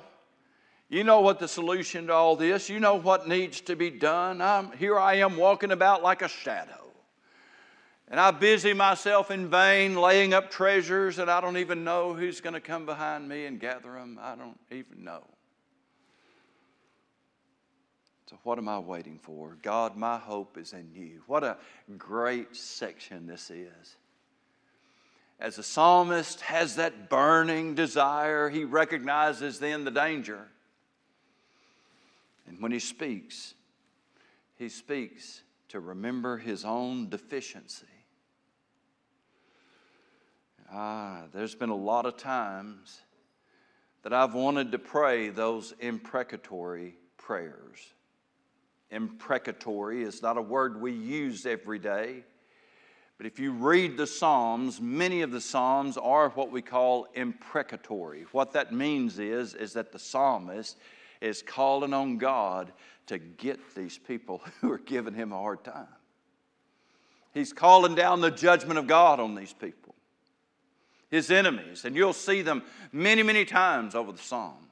You 0.90 1.04
know 1.04 1.20
what 1.20 1.40
the 1.40 1.48
solution 1.48 2.08
to 2.08 2.14
all 2.14 2.36
this. 2.36 2.70
You 2.70 2.80
know 2.80 2.96
what 2.96 3.28
needs 3.28 3.60
to 3.62 3.76
be 3.76 3.90
done. 3.90 4.42
I'm, 4.42 4.72
here 4.74 4.98
I 4.98 5.16
am 5.16 5.36
walking 5.36 5.72
about 5.72 6.04
like 6.04 6.22
a 6.22 6.30
shadow. 6.30 6.87
And 8.10 8.20
I 8.20 8.32
busy 8.32 8.74
myself 8.74 9.32
in 9.32 9.50
vain 9.50 9.96
laying 9.96 10.34
up 10.34 10.50
treasures, 10.50 11.20
and 11.20 11.30
I 11.30 11.42
don't 11.42 11.58
even 11.58 11.84
know 11.84 12.14
who's 12.14 12.40
going 12.40 12.54
to 12.54 12.62
come 12.62 12.86
behind 12.86 13.28
me 13.28 13.46
and 13.46 13.60
gather 13.60 13.94
them. 13.94 14.18
I 14.22 14.36
don't 14.36 14.58
even 14.72 15.04
know. 15.04 15.24
So, 18.30 18.38
what 18.44 18.58
am 18.58 18.70
I 18.70 18.80
waiting 18.80 19.20
for? 19.22 19.58
God, 19.62 19.98
my 19.98 20.18
hope 20.18 20.58
is 20.58 20.74
in 20.74 20.90
you. 20.94 21.22
What 21.28 21.44
a 21.44 21.58
great 21.98 22.56
section 22.56 23.28
this 23.28 23.50
is. 23.50 23.98
As 25.40 25.58
the 25.58 25.64
psalmist 25.64 26.42
has 26.42 26.76
that 26.78 27.10
burning 27.10 27.76
desire, 27.76 28.50
he 28.50 28.64
recognizes 28.64 29.60
then 29.60 29.84
the 29.84 29.92
danger. 29.92 30.48
And 32.48 32.62
when 32.62 32.72
he 32.72 32.80
speaks, 32.80 33.54
he 34.56 34.70
speaks 34.70 35.42
to 35.70 35.80
remember 35.80 36.38
his 36.38 36.66
own 36.66 37.10
deficiency. 37.10 37.86
Ah, 40.72 41.24
there's 41.34 41.56
been 41.56 41.70
a 41.70 41.76
lot 41.76 42.06
of 42.06 42.18
times 42.18 43.02
that 44.04 44.14
I've 44.14 44.34
wanted 44.34 44.72
to 44.72 44.80
pray 44.80 45.30
those 45.30 45.74
imprecatory 45.80 46.96
prayers. 47.18 47.94
Imprecatory 48.92 50.04
is 50.04 50.22
not 50.22 50.38
a 50.38 50.42
word 50.42 50.82
we 50.82 50.92
use 50.92 51.46
every 51.46 51.80
day. 51.80 52.24
But 53.18 53.26
if 53.26 53.40
you 53.40 53.52
read 53.52 53.98
the 53.98 54.06
Psalms, 54.06 54.80
many 54.80 55.24
of 55.24 55.32
the 55.32 55.42
Psalms 55.42 55.98
are 55.98 56.30
what 56.30 56.52
we 56.52 56.62
call 56.62 57.08
imprecatory. 57.16 58.26
What 58.32 58.54
that 58.54 58.72
means 58.72 59.18
is, 59.18 59.56
is 59.56 59.74
that 59.74 59.92
the 59.92 60.00
psalmist 60.00 60.78
is 61.20 61.42
calling 61.42 61.94
on 61.94 62.18
God 62.18 62.72
to 63.08 63.18
get 63.18 63.60
these 63.76 63.98
people 63.98 64.42
who 64.62 64.72
are 64.72 64.78
giving 64.78 65.16
him 65.16 65.32
a 65.32 65.38
hard 65.38 65.64
time. 65.64 65.88
He's 67.34 67.54
calling 67.54 67.96
down 67.96 68.22
the 68.22 68.32
judgment 68.32 68.80
of 68.80 68.88
God 68.88 69.20
on 69.20 69.36
these 69.36 69.54
people, 69.54 69.96
his 71.10 71.32
enemies. 71.32 71.86
And 71.86 71.96
you'll 71.96 72.14
see 72.14 72.42
them 72.42 72.64
many, 72.92 73.24
many 73.24 73.46
times 73.46 73.96
over 73.96 74.12
the 74.12 74.18
Psalms. 74.18 74.64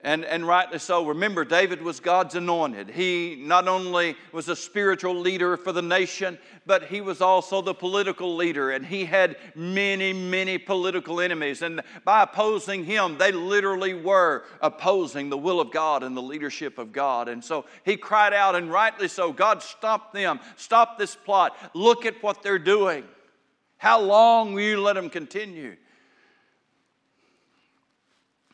And, 0.00 0.24
and 0.24 0.46
rightly 0.46 0.78
so. 0.78 1.04
Remember, 1.06 1.44
David 1.44 1.82
was 1.82 1.98
God's 1.98 2.36
anointed. 2.36 2.88
He 2.88 3.42
not 3.44 3.66
only 3.66 4.14
was 4.30 4.48
a 4.48 4.54
spiritual 4.54 5.16
leader 5.16 5.56
for 5.56 5.72
the 5.72 5.82
nation, 5.82 6.38
but 6.66 6.84
he 6.84 7.00
was 7.00 7.20
also 7.20 7.62
the 7.62 7.74
political 7.74 8.36
leader. 8.36 8.70
And 8.70 8.86
he 8.86 9.04
had 9.04 9.36
many, 9.56 10.12
many 10.12 10.56
political 10.56 11.20
enemies. 11.20 11.62
And 11.62 11.80
by 12.04 12.22
opposing 12.22 12.84
him, 12.84 13.18
they 13.18 13.32
literally 13.32 13.94
were 13.94 14.44
opposing 14.60 15.30
the 15.30 15.38
will 15.38 15.60
of 15.60 15.72
God 15.72 16.04
and 16.04 16.16
the 16.16 16.22
leadership 16.22 16.78
of 16.78 16.92
God. 16.92 17.28
And 17.28 17.42
so 17.42 17.64
he 17.84 17.96
cried 17.96 18.32
out, 18.32 18.54
and 18.54 18.70
rightly 18.70 19.08
so 19.08 19.32
God, 19.32 19.64
stop 19.64 20.12
them, 20.12 20.38
stop 20.54 20.96
this 20.96 21.16
plot, 21.16 21.56
look 21.74 22.06
at 22.06 22.22
what 22.22 22.44
they're 22.44 22.60
doing. 22.60 23.02
How 23.78 24.00
long 24.00 24.54
will 24.54 24.62
you 24.62 24.80
let 24.80 24.94
them 24.94 25.08
continue? 25.08 25.76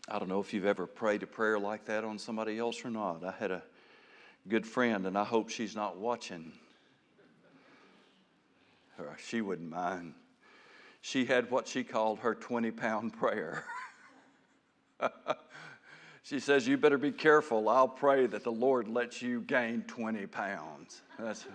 I 0.06 0.18
don't 0.18 0.28
know 0.28 0.40
if 0.40 0.52
you've 0.52 0.66
ever 0.66 0.86
prayed 0.86 1.22
a 1.22 1.26
prayer 1.26 1.58
like 1.58 1.86
that 1.86 2.04
on 2.04 2.18
somebody 2.18 2.58
else 2.58 2.84
or 2.84 2.90
not. 2.90 3.24
I 3.24 3.32
had 3.32 3.50
a 3.50 3.62
good 4.48 4.66
friend, 4.66 5.06
and 5.06 5.16
I 5.16 5.24
hope 5.24 5.48
she's 5.48 5.74
not 5.74 5.96
watching. 5.96 6.52
Or 8.98 9.16
she 9.18 9.40
wouldn't 9.40 9.70
mind. 9.70 10.12
She 11.00 11.24
had 11.24 11.50
what 11.50 11.66
she 11.66 11.84
called 11.84 12.18
her 12.20 12.34
20 12.34 12.70
pound 12.70 13.14
prayer. 13.14 13.64
she 16.22 16.38
says, 16.38 16.68
You 16.68 16.76
better 16.76 16.98
be 16.98 17.12
careful. 17.12 17.68
I'll 17.70 17.88
pray 17.88 18.26
that 18.26 18.44
the 18.44 18.52
Lord 18.52 18.88
lets 18.88 19.22
you 19.22 19.40
gain 19.40 19.82
20 19.86 20.26
pounds. 20.26 21.00
That's, 21.18 21.46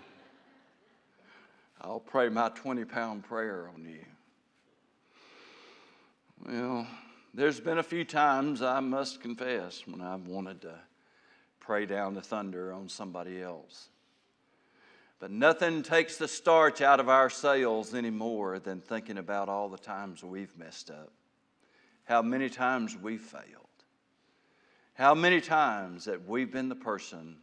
I'll 1.81 1.99
pray 1.99 2.29
my 2.29 2.49
20 2.49 2.85
pound 2.85 3.23
prayer 3.23 3.69
on 3.73 3.85
you. 3.85 4.05
Well, 6.45 6.87
there's 7.33 7.59
been 7.59 7.77
a 7.77 7.83
few 7.83 8.03
times, 8.03 8.61
I 8.61 8.79
must 8.79 9.21
confess, 9.21 9.85
when 9.85 10.01
I've 10.01 10.27
wanted 10.27 10.61
to 10.61 10.75
pray 11.59 11.85
down 11.85 12.13
the 12.13 12.21
thunder 12.21 12.73
on 12.73 12.89
somebody 12.89 13.41
else. 13.41 13.89
But 15.19 15.31
nothing 15.31 15.83
takes 15.83 16.17
the 16.17 16.27
starch 16.27 16.81
out 16.81 16.99
of 16.99 17.09
our 17.09 17.29
sails 17.29 17.93
anymore 17.93 18.59
than 18.59 18.79
thinking 18.79 19.17
about 19.17 19.49
all 19.49 19.69
the 19.69 19.77
times 19.77 20.23
we've 20.23 20.57
messed 20.57 20.89
up, 20.89 21.11
how 22.05 22.21
many 22.21 22.49
times 22.49 22.97
we've 22.97 23.21
failed, 23.21 23.67
how 24.93 25.13
many 25.13 25.41
times 25.41 26.05
that 26.05 26.27
we've 26.27 26.51
been 26.51 26.69
the 26.69 26.75
person 26.75 27.37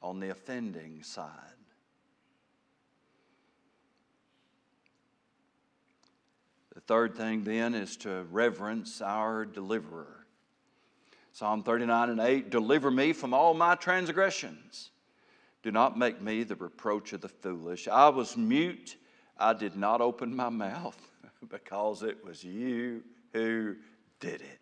on 0.00 0.20
the 0.20 0.30
offending 0.30 1.02
side. 1.02 1.28
The 6.74 6.77
third 6.88 7.14
thing 7.14 7.44
then 7.44 7.74
is 7.74 7.96
to 7.98 8.24
reverence 8.30 9.00
our 9.00 9.44
deliverer. 9.44 10.26
Psalm 11.32 11.62
39 11.62 12.10
and 12.10 12.20
8 12.20 12.50
Deliver 12.50 12.90
me 12.90 13.12
from 13.12 13.32
all 13.32 13.54
my 13.54 13.76
transgressions. 13.76 14.90
Do 15.62 15.70
not 15.70 15.98
make 15.98 16.20
me 16.22 16.42
the 16.42 16.56
reproach 16.56 17.12
of 17.12 17.20
the 17.20 17.28
foolish. 17.28 17.86
I 17.86 18.08
was 18.08 18.36
mute, 18.36 18.96
I 19.36 19.52
did 19.52 19.76
not 19.76 20.00
open 20.00 20.34
my 20.34 20.48
mouth 20.48 20.98
because 21.48 22.02
it 22.02 22.24
was 22.24 22.42
you 22.42 23.02
who 23.32 23.76
did 24.18 24.40
it. 24.40 24.60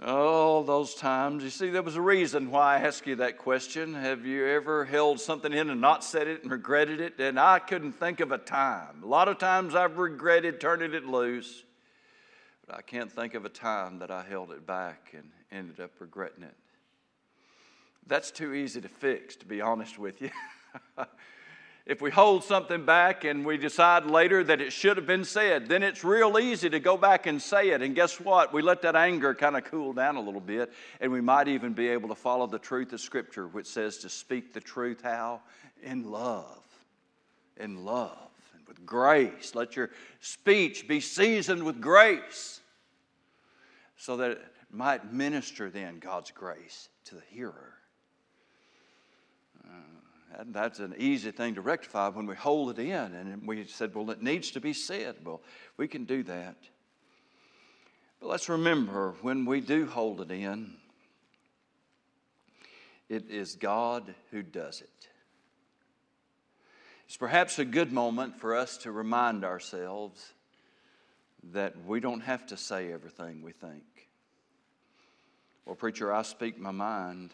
Oh, 0.00 0.62
those 0.62 0.94
times. 0.94 1.42
You 1.42 1.50
see, 1.50 1.70
there 1.70 1.82
was 1.82 1.96
a 1.96 2.00
reason 2.00 2.52
why 2.52 2.76
I 2.76 2.80
asked 2.80 3.06
you 3.06 3.16
that 3.16 3.36
question. 3.36 3.94
Have 3.94 4.24
you 4.24 4.46
ever 4.46 4.84
held 4.84 5.18
something 5.18 5.52
in 5.52 5.70
and 5.70 5.80
not 5.80 6.04
said 6.04 6.28
it 6.28 6.42
and 6.42 6.52
regretted 6.52 7.00
it? 7.00 7.18
And 7.18 7.38
I 7.38 7.58
couldn't 7.58 7.92
think 7.92 8.20
of 8.20 8.30
a 8.30 8.38
time. 8.38 9.02
A 9.02 9.06
lot 9.06 9.26
of 9.26 9.38
times 9.38 9.74
I've 9.74 9.98
regretted 9.98 10.60
turning 10.60 10.94
it 10.94 11.04
loose, 11.04 11.64
but 12.66 12.76
I 12.76 12.82
can't 12.82 13.10
think 13.10 13.34
of 13.34 13.44
a 13.44 13.48
time 13.48 13.98
that 13.98 14.12
I 14.12 14.22
held 14.22 14.52
it 14.52 14.64
back 14.64 15.14
and 15.16 15.30
ended 15.50 15.80
up 15.80 15.90
regretting 15.98 16.44
it. 16.44 16.54
That's 18.06 18.30
too 18.30 18.54
easy 18.54 18.80
to 18.80 18.88
fix, 18.88 19.34
to 19.36 19.46
be 19.46 19.60
honest 19.60 19.98
with 19.98 20.22
you. 20.22 20.30
If 21.88 22.02
we 22.02 22.10
hold 22.10 22.44
something 22.44 22.84
back 22.84 23.24
and 23.24 23.46
we 23.46 23.56
decide 23.56 24.04
later 24.04 24.44
that 24.44 24.60
it 24.60 24.74
should 24.74 24.98
have 24.98 25.06
been 25.06 25.24
said, 25.24 25.70
then 25.70 25.82
it's 25.82 26.04
real 26.04 26.38
easy 26.38 26.68
to 26.68 26.78
go 26.78 26.98
back 26.98 27.26
and 27.26 27.40
say 27.40 27.70
it. 27.70 27.80
And 27.80 27.94
guess 27.94 28.20
what? 28.20 28.52
We 28.52 28.60
let 28.60 28.82
that 28.82 28.94
anger 28.94 29.34
kind 29.34 29.56
of 29.56 29.64
cool 29.64 29.94
down 29.94 30.16
a 30.16 30.20
little 30.20 30.42
bit, 30.42 30.70
and 31.00 31.10
we 31.10 31.22
might 31.22 31.48
even 31.48 31.72
be 31.72 31.88
able 31.88 32.10
to 32.10 32.14
follow 32.14 32.46
the 32.46 32.58
truth 32.58 32.92
of 32.92 33.00
Scripture, 33.00 33.48
which 33.48 33.66
says 33.66 33.96
to 33.98 34.10
speak 34.10 34.52
the 34.52 34.60
truth 34.60 35.00
how? 35.02 35.40
In 35.82 36.10
love. 36.10 36.62
In 37.56 37.86
love 37.86 38.28
and 38.54 38.68
with 38.68 38.84
grace. 38.84 39.54
Let 39.54 39.74
your 39.74 39.88
speech 40.20 40.86
be 40.86 41.00
seasoned 41.00 41.62
with 41.62 41.80
grace 41.80 42.60
so 43.96 44.18
that 44.18 44.32
it 44.32 44.44
might 44.70 45.10
minister 45.10 45.70
then 45.70 46.00
God's 46.00 46.32
grace 46.32 46.90
to 47.06 47.14
the 47.14 47.22
hearer. 47.30 47.78
And 50.36 50.52
that's 50.52 50.78
an 50.78 50.94
easy 50.98 51.30
thing 51.30 51.54
to 51.54 51.60
rectify 51.62 52.08
when 52.08 52.26
we 52.26 52.34
hold 52.34 52.78
it 52.78 52.82
in. 52.82 53.14
And 53.14 53.46
we 53.46 53.64
said, 53.64 53.94
well, 53.94 54.10
it 54.10 54.22
needs 54.22 54.50
to 54.52 54.60
be 54.60 54.72
said. 54.72 55.16
Well, 55.24 55.40
we 55.76 55.88
can 55.88 56.04
do 56.04 56.22
that. 56.24 56.56
But 58.20 58.28
let's 58.28 58.48
remember 58.48 59.14
when 59.22 59.46
we 59.46 59.60
do 59.60 59.86
hold 59.86 60.20
it 60.20 60.30
in, 60.30 60.74
it 63.08 63.30
is 63.30 63.56
God 63.56 64.14
who 64.30 64.42
does 64.42 64.82
it. 64.82 65.08
It's 67.06 67.16
perhaps 67.16 67.58
a 67.58 67.64
good 67.64 67.90
moment 67.90 68.38
for 68.38 68.54
us 68.54 68.76
to 68.78 68.92
remind 68.92 69.44
ourselves 69.44 70.34
that 71.52 71.74
we 71.86 72.00
don't 72.00 72.20
have 72.20 72.46
to 72.48 72.56
say 72.56 72.92
everything 72.92 73.40
we 73.40 73.52
think. 73.52 73.82
Well, 75.64 75.76
preacher, 75.76 76.12
I 76.12 76.22
speak 76.22 76.58
my 76.58 76.70
mind. 76.70 77.32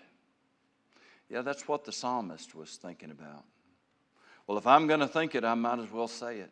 Yeah, 1.30 1.42
that's 1.42 1.66
what 1.66 1.84
the 1.84 1.92
psalmist 1.92 2.54
was 2.54 2.76
thinking 2.76 3.10
about. 3.10 3.44
Well, 4.46 4.58
if 4.58 4.66
I'm 4.66 4.86
going 4.86 5.00
to 5.00 5.08
think 5.08 5.34
it, 5.34 5.44
I 5.44 5.54
might 5.54 5.78
as 5.78 5.90
well 5.90 6.08
say 6.08 6.38
it. 6.38 6.50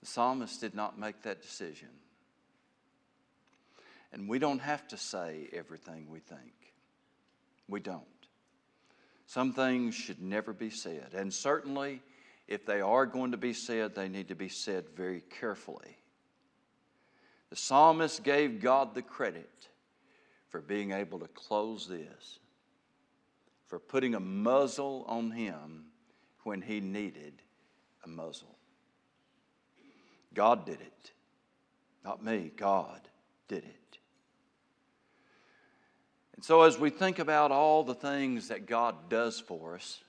The 0.00 0.06
psalmist 0.06 0.60
did 0.60 0.74
not 0.74 0.98
make 0.98 1.22
that 1.22 1.42
decision. 1.42 1.88
And 4.12 4.28
we 4.28 4.38
don't 4.38 4.60
have 4.60 4.86
to 4.88 4.96
say 4.96 5.48
everything 5.52 6.08
we 6.08 6.20
think. 6.20 6.52
We 7.68 7.80
don't. 7.80 8.04
Some 9.26 9.52
things 9.52 9.94
should 9.94 10.22
never 10.22 10.54
be 10.54 10.70
said. 10.70 11.08
And 11.14 11.34
certainly, 11.34 12.00
if 12.46 12.64
they 12.64 12.80
are 12.80 13.04
going 13.04 13.32
to 13.32 13.36
be 13.36 13.52
said, 13.52 13.94
they 13.94 14.08
need 14.08 14.28
to 14.28 14.34
be 14.34 14.48
said 14.48 14.86
very 14.96 15.22
carefully. 15.38 15.98
The 17.50 17.56
psalmist 17.56 18.22
gave 18.22 18.62
God 18.62 18.94
the 18.94 19.02
credit 19.02 19.68
for 20.48 20.60
being 20.60 20.92
able 20.92 21.18
to 21.18 21.28
close 21.28 21.86
this, 21.86 22.38
for 23.66 23.78
putting 23.78 24.14
a 24.14 24.20
muzzle 24.20 25.04
on 25.06 25.30
him 25.30 25.84
when 26.44 26.62
he 26.62 26.80
needed 26.80 27.34
a 28.04 28.08
muzzle. 28.08 28.56
God 30.34 30.64
did 30.64 30.80
it. 30.80 31.12
Not 32.04 32.24
me, 32.24 32.52
God 32.56 33.00
did 33.48 33.64
it. 33.64 33.98
And 36.34 36.44
so, 36.44 36.62
as 36.62 36.78
we 36.78 36.90
think 36.90 37.18
about 37.18 37.50
all 37.50 37.82
the 37.82 37.94
things 37.94 38.48
that 38.48 38.66
God 38.66 39.10
does 39.10 39.40
for 39.40 39.74
us, 39.74 40.00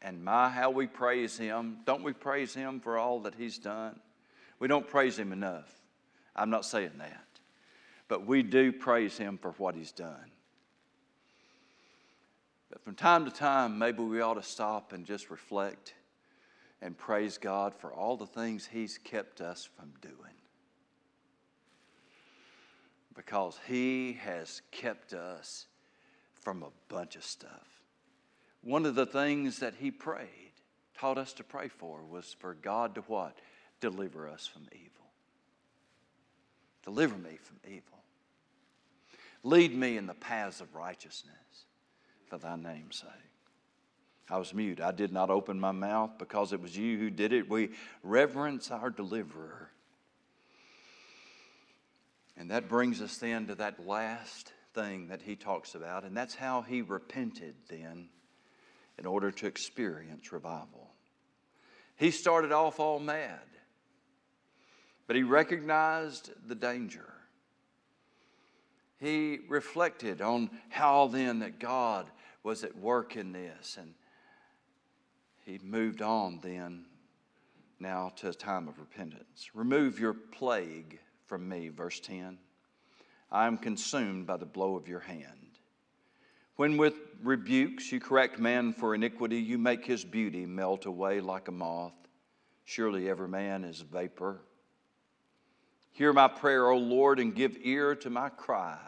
and 0.00 0.24
my, 0.24 0.48
how 0.48 0.70
we 0.70 0.86
praise 0.86 1.36
Him, 1.36 1.78
don't 1.84 2.04
we 2.04 2.12
praise 2.12 2.54
Him 2.54 2.78
for 2.78 2.96
all 2.96 3.20
that 3.20 3.34
He's 3.34 3.58
done? 3.58 3.98
We 4.60 4.68
don't 4.68 4.86
praise 4.86 5.18
Him 5.18 5.32
enough. 5.32 5.68
I'm 6.36 6.50
not 6.50 6.64
saying 6.64 6.92
that 6.98 7.27
but 8.08 8.26
we 8.26 8.42
do 8.42 8.72
praise 8.72 9.16
him 9.16 9.38
for 9.38 9.52
what 9.52 9.74
he's 9.74 9.92
done. 9.92 10.32
But 12.70 12.82
from 12.82 12.94
time 12.94 13.24
to 13.24 13.30
time, 13.30 13.78
maybe 13.78 14.02
we 14.02 14.20
ought 14.20 14.34
to 14.34 14.42
stop 14.42 14.92
and 14.92 15.06
just 15.06 15.30
reflect 15.30 15.94
and 16.80 16.96
praise 16.96 17.38
God 17.38 17.74
for 17.74 17.92
all 17.92 18.16
the 18.16 18.26
things 18.26 18.66
he's 18.66 18.98
kept 18.98 19.40
us 19.40 19.68
from 19.76 19.92
doing. 20.00 20.14
Because 23.14 23.58
he 23.66 24.18
has 24.24 24.62
kept 24.70 25.12
us 25.12 25.66
from 26.34 26.62
a 26.62 26.70
bunch 26.88 27.16
of 27.16 27.24
stuff. 27.24 27.82
One 28.62 28.86
of 28.86 28.94
the 28.94 29.06
things 29.06 29.58
that 29.58 29.74
he 29.78 29.90
prayed, 29.90 30.52
taught 30.96 31.18
us 31.18 31.32
to 31.34 31.44
pray 31.44 31.68
for, 31.68 32.04
was 32.04 32.36
for 32.38 32.54
God 32.54 32.94
to 32.94 33.00
what? 33.02 33.38
Deliver 33.80 34.28
us 34.28 34.46
from 34.46 34.62
evil. 34.72 35.07
Deliver 36.88 37.18
me 37.18 37.36
from 37.36 37.58
evil. 37.70 37.98
Lead 39.42 39.74
me 39.74 39.98
in 39.98 40.06
the 40.06 40.14
paths 40.14 40.62
of 40.62 40.74
righteousness 40.74 41.66
for 42.30 42.38
thy 42.38 42.56
name's 42.56 43.00
sake. 43.00 43.10
I 44.30 44.38
was 44.38 44.54
mute. 44.54 44.80
I 44.80 44.92
did 44.92 45.12
not 45.12 45.28
open 45.28 45.60
my 45.60 45.70
mouth 45.70 46.12
because 46.18 46.54
it 46.54 46.62
was 46.62 46.74
you 46.74 46.96
who 46.96 47.10
did 47.10 47.34
it. 47.34 47.50
We 47.50 47.72
reverence 48.02 48.70
our 48.70 48.88
deliverer. 48.88 49.68
And 52.38 52.50
that 52.52 52.70
brings 52.70 53.02
us 53.02 53.18
then 53.18 53.48
to 53.48 53.54
that 53.56 53.86
last 53.86 54.54
thing 54.72 55.08
that 55.08 55.20
he 55.20 55.36
talks 55.36 55.74
about, 55.74 56.04
and 56.04 56.16
that's 56.16 56.36
how 56.36 56.62
he 56.62 56.80
repented 56.80 57.54
then 57.68 58.08
in 58.98 59.04
order 59.04 59.30
to 59.30 59.46
experience 59.46 60.32
revival. 60.32 60.88
He 61.96 62.12
started 62.12 62.50
off 62.50 62.80
all 62.80 62.98
mad, 62.98 63.40
but 65.08 65.16
he 65.16 65.22
recognized 65.24 66.30
the 66.46 66.54
danger. 66.54 67.14
He 69.00 69.38
reflected 69.48 70.20
on 70.20 70.50
how 70.68 71.08
then 71.08 71.38
that 71.38 71.58
God 71.58 72.10
was 72.42 72.62
at 72.62 72.76
work 72.76 73.16
in 73.16 73.32
this, 73.32 73.78
and 73.80 73.94
he 75.44 75.58
moved 75.62 76.02
on 76.02 76.40
then 76.42 76.84
now 77.80 78.12
to 78.16 78.28
a 78.28 78.34
time 78.34 78.68
of 78.68 78.78
repentance. 78.78 79.50
Remove 79.54 79.98
your 79.98 80.12
plague 80.12 81.00
from 81.26 81.48
me, 81.48 81.68
verse 81.68 82.00
10. 82.00 82.38
I 83.30 83.46
am 83.46 83.56
consumed 83.56 84.26
by 84.26 84.36
the 84.36 84.46
blow 84.46 84.76
of 84.76 84.88
your 84.88 85.00
hand. 85.00 85.58
When 86.56 86.76
with 86.76 86.94
rebukes 87.22 87.92
you 87.92 88.00
correct 88.00 88.38
man 88.38 88.72
for 88.74 88.94
iniquity, 88.94 89.38
you 89.38 89.56
make 89.56 89.86
his 89.86 90.04
beauty 90.04 90.44
melt 90.44 90.84
away 90.84 91.20
like 91.20 91.48
a 91.48 91.52
moth. 91.52 91.94
Surely 92.64 93.08
every 93.08 93.28
man 93.28 93.64
is 93.64 93.80
vapor. 93.80 94.42
Hear 95.98 96.12
my 96.12 96.28
prayer, 96.28 96.68
O 96.70 96.78
Lord, 96.78 97.18
and 97.18 97.34
give 97.34 97.56
ear 97.62 97.96
to 97.96 98.08
my 98.08 98.28
cry. 98.28 98.78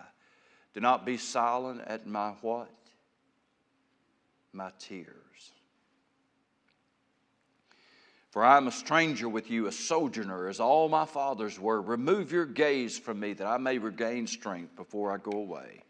Do 0.74 0.80
not 0.80 1.04
be 1.04 1.16
silent 1.16 1.80
at 1.84 2.06
my 2.06 2.34
what? 2.40 2.70
My 4.52 4.70
tears. 4.78 5.50
For 8.30 8.44
I 8.44 8.56
am 8.56 8.68
a 8.68 8.70
stranger 8.70 9.28
with 9.28 9.50
you, 9.50 9.66
a 9.66 9.72
sojourner, 9.72 10.46
as 10.46 10.60
all 10.60 10.88
my 10.88 11.04
fathers 11.04 11.58
were. 11.58 11.82
Remove 11.82 12.30
your 12.30 12.46
gaze 12.46 12.96
from 12.96 13.18
me 13.18 13.32
that 13.32 13.46
I 13.48 13.58
may 13.58 13.78
regain 13.78 14.28
strength 14.28 14.76
before 14.76 15.10
I 15.10 15.16
go 15.16 15.36
away 15.36 15.82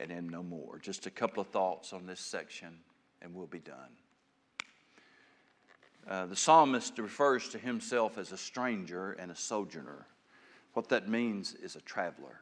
and 0.00 0.10
am 0.10 0.28
no 0.28 0.42
more. 0.42 0.80
Just 0.80 1.06
a 1.06 1.12
couple 1.12 1.40
of 1.40 1.46
thoughts 1.46 1.92
on 1.92 2.06
this 2.06 2.18
section, 2.18 2.76
and 3.22 3.32
we'll 3.32 3.46
be 3.46 3.60
done. 3.60 3.94
Uh, 6.08 6.26
the 6.26 6.34
psalmist 6.34 6.98
refers 6.98 7.50
to 7.50 7.58
himself 7.58 8.18
as 8.18 8.32
a 8.32 8.36
stranger 8.36 9.12
and 9.12 9.30
a 9.30 9.36
sojourner. 9.36 10.06
What 10.76 10.90
that 10.90 11.08
means 11.08 11.54
is 11.54 11.74
a 11.74 11.80
traveler. 11.80 12.38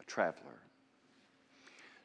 A 0.00 0.04
traveler. 0.04 0.62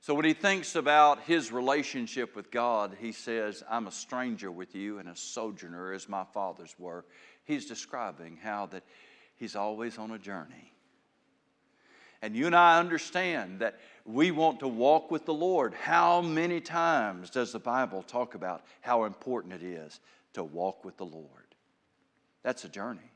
So 0.01 0.13
when 0.13 0.25
he 0.25 0.33
thinks 0.33 0.75
about 0.75 1.21
his 1.21 1.49
relationship 1.49 2.35
with 2.35 2.51
God, 2.51 2.97
he 2.99 3.13
says, 3.13 3.63
I'm 3.69 3.87
a 3.87 3.91
stranger 3.91 4.51
with 4.51 4.75
you 4.75 4.99
and 4.99 5.07
a 5.07 5.15
sojourner 5.15 5.93
as 5.93 6.09
my 6.09 6.25
fathers 6.33 6.75
were. 6.77 7.05
He's 7.45 7.67
describing 7.67 8.37
how 8.43 8.65
that 8.65 8.83
he's 9.37 9.55
always 9.55 9.97
on 9.97 10.11
a 10.11 10.19
journey. 10.19 10.73
And 12.21 12.35
you 12.35 12.45
and 12.45 12.55
I 12.55 12.77
understand 12.77 13.61
that 13.61 13.79
we 14.03 14.31
want 14.31 14.59
to 14.59 14.67
walk 14.67 15.09
with 15.09 15.25
the 15.25 15.33
Lord. 15.33 15.73
How 15.73 16.19
many 16.19 16.59
times 16.59 17.29
does 17.29 17.53
the 17.53 17.59
Bible 17.59 18.03
talk 18.03 18.35
about 18.35 18.65
how 18.81 19.05
important 19.05 19.53
it 19.53 19.63
is 19.63 20.01
to 20.33 20.43
walk 20.43 20.83
with 20.83 20.97
the 20.97 21.05
Lord? 21.05 21.55
That's 22.43 22.65
a 22.65 22.69
journey. 22.69 23.09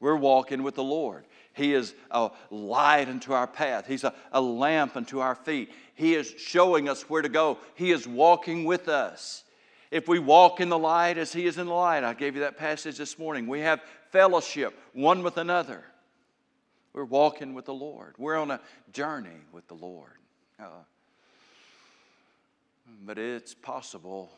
We're 0.00 0.16
walking 0.16 0.62
with 0.62 0.74
the 0.74 0.82
Lord. 0.82 1.26
He 1.52 1.74
is 1.74 1.94
a 2.10 2.30
light 2.50 3.08
unto 3.08 3.32
our 3.32 3.46
path. 3.46 3.86
He's 3.86 4.04
a, 4.04 4.14
a 4.32 4.40
lamp 4.40 4.96
unto 4.96 5.20
our 5.20 5.34
feet. 5.34 5.70
He 5.94 6.14
is 6.14 6.34
showing 6.38 6.88
us 6.88 7.02
where 7.02 7.22
to 7.22 7.28
go. 7.28 7.58
He 7.74 7.90
is 7.90 8.08
walking 8.08 8.64
with 8.64 8.88
us. 8.88 9.44
If 9.90 10.08
we 10.08 10.18
walk 10.18 10.60
in 10.60 10.68
the 10.68 10.78
light 10.78 11.18
as 11.18 11.32
He 11.32 11.46
is 11.46 11.58
in 11.58 11.66
the 11.66 11.74
light, 11.74 12.04
I 12.04 12.14
gave 12.14 12.34
you 12.34 12.42
that 12.42 12.56
passage 12.56 12.96
this 12.96 13.18
morning. 13.18 13.46
We 13.46 13.60
have 13.60 13.82
fellowship 14.10 14.78
one 14.94 15.22
with 15.22 15.36
another. 15.36 15.84
We're 16.92 17.04
walking 17.04 17.54
with 17.54 17.66
the 17.66 17.74
Lord. 17.74 18.14
We're 18.16 18.36
on 18.36 18.50
a 18.50 18.60
journey 18.92 19.28
with 19.52 19.68
the 19.68 19.74
Lord. 19.74 20.10
Uh, 20.58 20.68
but 23.04 23.18
it's 23.18 23.54
possible, 23.54 24.30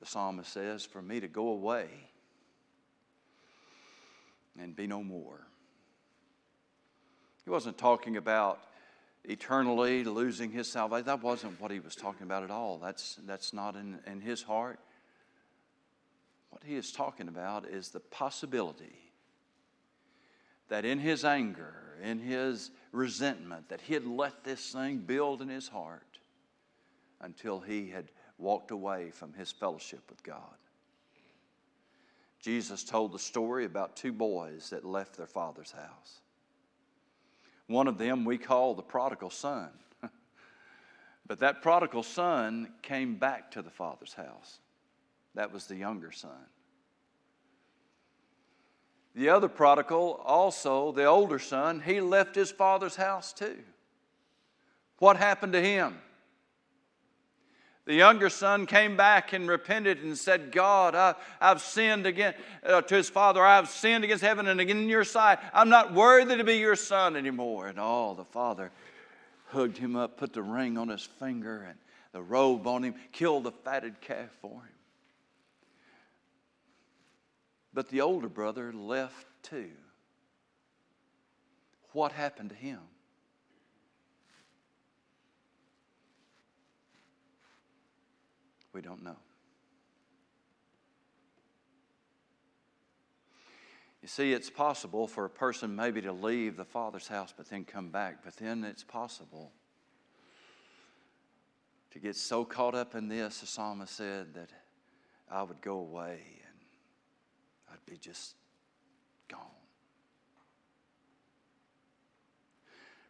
the 0.00 0.06
psalmist 0.06 0.52
says, 0.52 0.84
for 0.84 1.00
me 1.00 1.20
to 1.20 1.28
go 1.28 1.48
away 1.48 1.88
and 4.60 4.74
be 4.74 4.86
no 4.86 5.02
more. 5.02 5.46
He 7.44 7.50
wasn't 7.50 7.78
talking 7.78 8.16
about 8.16 8.60
eternally 9.24 10.04
losing 10.04 10.50
his 10.50 10.70
salvation. 10.70 11.06
That 11.06 11.22
wasn't 11.22 11.60
what 11.60 11.70
he 11.70 11.80
was 11.80 11.94
talking 11.94 12.24
about 12.24 12.42
at 12.42 12.50
all. 12.50 12.78
That's, 12.78 13.18
that's 13.26 13.52
not 13.52 13.76
in, 13.76 13.98
in 14.06 14.20
his 14.20 14.42
heart. 14.42 14.78
What 16.50 16.62
he 16.64 16.76
is 16.76 16.92
talking 16.92 17.28
about 17.28 17.66
is 17.66 17.90
the 17.90 18.00
possibility 18.00 18.98
that 20.68 20.84
in 20.84 20.98
his 20.98 21.24
anger, 21.24 21.74
in 22.02 22.18
his 22.18 22.70
resentment, 22.92 23.68
that 23.68 23.80
he 23.80 23.94
had 23.94 24.06
let 24.06 24.44
this 24.44 24.72
thing 24.72 24.98
build 24.98 25.42
in 25.42 25.48
his 25.48 25.68
heart 25.68 26.18
until 27.20 27.60
he 27.60 27.88
had 27.88 28.10
walked 28.38 28.70
away 28.70 29.10
from 29.10 29.32
his 29.32 29.50
fellowship 29.50 30.02
with 30.08 30.22
God. 30.22 30.56
Jesus 32.40 32.84
told 32.84 33.12
the 33.12 33.18
story 33.18 33.64
about 33.64 33.96
two 33.96 34.12
boys 34.12 34.70
that 34.70 34.84
left 34.84 35.16
their 35.16 35.26
father's 35.26 35.72
house. 35.72 36.20
One 37.66 37.88
of 37.88 37.98
them 37.98 38.24
we 38.24 38.38
call 38.38 38.74
the 38.74 38.82
prodigal 38.82 39.30
son. 39.30 39.68
but 41.26 41.40
that 41.40 41.62
prodigal 41.62 42.02
son 42.02 42.72
came 42.82 43.16
back 43.16 43.50
to 43.52 43.62
the 43.62 43.70
father's 43.70 44.14
house. 44.14 44.60
That 45.34 45.52
was 45.52 45.66
the 45.66 45.76
younger 45.76 46.12
son. 46.12 46.30
The 49.14 49.30
other 49.30 49.48
prodigal, 49.48 50.20
also 50.24 50.92
the 50.92 51.04
older 51.04 51.40
son, 51.40 51.82
he 51.84 52.00
left 52.00 52.36
his 52.36 52.52
father's 52.52 52.96
house 52.96 53.32
too. 53.32 53.58
What 54.98 55.16
happened 55.16 55.52
to 55.54 55.60
him? 55.60 55.98
The 57.88 57.94
younger 57.94 58.28
son 58.28 58.66
came 58.66 58.98
back 58.98 59.32
and 59.32 59.48
repented 59.48 60.02
and 60.02 60.16
said, 60.16 60.52
God, 60.52 60.94
I, 60.94 61.14
have 61.40 61.62
sinned 61.62 62.04
again 62.04 62.34
uh, 62.62 62.82
to 62.82 62.94
his 62.94 63.08
father. 63.08 63.42
I 63.42 63.56
have 63.56 63.70
sinned 63.70 64.04
against 64.04 64.22
heaven 64.22 64.46
and 64.46 64.60
again 64.60 64.76
in 64.76 64.90
your 64.90 65.04
sight. 65.04 65.38
I'm 65.54 65.70
not 65.70 65.94
worthy 65.94 66.36
to 66.36 66.44
be 66.44 66.58
your 66.58 66.76
son 66.76 67.16
anymore. 67.16 67.66
And 67.66 67.80
all 67.80 68.10
oh, 68.10 68.14
the 68.14 68.26
father 68.26 68.72
hugged 69.46 69.78
him 69.78 69.96
up, 69.96 70.18
put 70.18 70.34
the 70.34 70.42
ring 70.42 70.76
on 70.76 70.88
his 70.88 71.00
finger 71.18 71.64
and 71.66 71.78
the 72.12 72.20
robe 72.20 72.66
on 72.66 72.82
him, 72.82 72.94
killed 73.10 73.44
the 73.44 73.52
fatted 73.52 74.02
calf 74.02 74.28
for 74.42 74.50
him. 74.50 74.74
But 77.72 77.88
the 77.88 78.02
older 78.02 78.28
brother 78.28 78.70
left 78.70 79.26
too. 79.42 79.70
What 81.92 82.12
happened 82.12 82.50
to 82.50 82.56
him? 82.56 82.80
We 88.78 88.82
don't 88.82 89.02
know. 89.02 89.16
You 94.00 94.06
see, 94.06 94.32
it's 94.32 94.50
possible 94.50 95.08
for 95.08 95.24
a 95.24 95.28
person 95.28 95.74
maybe 95.74 96.00
to 96.02 96.12
leave 96.12 96.56
the 96.56 96.64
Father's 96.64 97.08
house 97.08 97.34
but 97.36 97.50
then 97.50 97.64
come 97.64 97.88
back, 97.88 98.18
but 98.22 98.36
then 98.36 98.62
it's 98.62 98.84
possible 98.84 99.50
to 101.90 101.98
get 101.98 102.14
so 102.14 102.44
caught 102.44 102.76
up 102.76 102.94
in 102.94 103.08
this, 103.08 103.40
the 103.40 103.46
psalmist 103.46 103.96
said, 103.96 104.32
that 104.34 104.50
I 105.28 105.42
would 105.42 105.60
go 105.60 105.78
away 105.80 106.20
and 106.46 106.58
I'd 107.72 107.84
be 107.84 107.96
just 107.96 108.36
gone. 109.26 109.40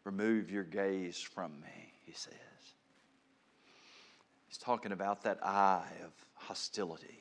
Remove 0.04 0.50
your 0.50 0.64
gaze 0.64 1.20
from 1.20 1.61
me, 1.61 1.92
he 2.07 2.12
says. 2.12 2.57
He's 4.48 4.58
talking 4.58 4.92
about 4.92 5.22
that 5.22 5.44
eye 5.44 5.87
of 6.04 6.12
hostility 6.34 7.20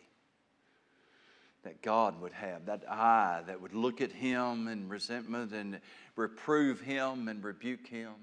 that 1.64 1.82
God 1.82 2.22
would 2.22 2.32
have, 2.32 2.66
that 2.68 2.90
eye 2.90 3.44
that 3.46 3.62
would 3.62 3.74
look 3.74 4.00
at 4.00 4.14
him 4.14 4.70
in 4.70 4.88
resentment 4.88 5.52
and 5.52 5.82
reprove 6.16 6.80
him 6.80 7.28
and 7.28 7.44
rebuke 7.44 7.86
him. 7.88 8.14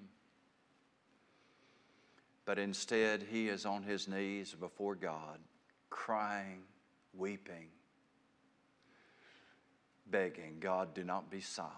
But 2.47 2.59
instead, 2.59 3.27
he 3.31 3.49
is 3.49 3.67
on 3.67 3.83
his 3.83 4.09
knees 4.09 4.55
before 4.55 4.95
God, 4.95 5.39
crying, 5.91 6.63
weeping, 7.13 7.69
begging, 10.07 10.57
God, 10.61 10.95
do 10.95 11.05
not 11.05 11.31
be 11.31 11.41
silent 11.41 11.75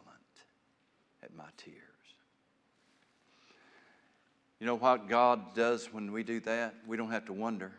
at 1.23 1.35
my 1.35 1.49
tears. 1.57 1.96
You 4.59 4.67
know 4.67 4.77
what 4.77 5.09
God 5.09 5.55
does 5.55 5.93
when 5.93 6.13
we 6.13 6.23
do 6.23 6.41
that? 6.41 6.75
We 6.87 6.97
don't 6.97 7.11
have 7.11 7.27
to 7.27 7.33
wonder. 7.33 7.73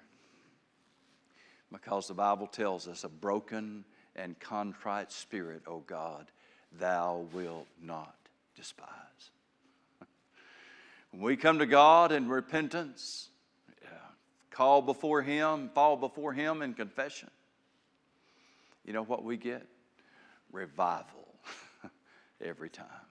Because 1.72 2.08
the 2.08 2.14
Bible 2.14 2.48
tells 2.48 2.88
us 2.88 3.04
a 3.04 3.10
broken 3.10 3.84
and 4.16 4.40
contrite 4.40 5.12
spirit, 5.12 5.64
O 5.68 5.80
God, 5.80 6.28
thou 6.80 7.26
wilt 7.34 7.68
not 7.82 8.16
despise. 8.56 8.88
When 11.12 11.22
we 11.22 11.38
come 11.38 11.60
to 11.60 11.66
God 11.66 12.12
in 12.12 12.28
repentance, 12.28 13.30
call 14.52 14.82
before 14.82 15.22
Him, 15.22 15.70
fall 15.74 15.98
before 15.98 16.34
Him 16.34 16.62
in 16.62 16.74
confession, 16.74 17.30
you 18.86 18.94
know 18.94 19.04
what 19.04 19.24
we 19.24 19.38
get? 19.38 19.66
Revival 20.52 21.28
every 22.42 22.70
time. 22.70 23.07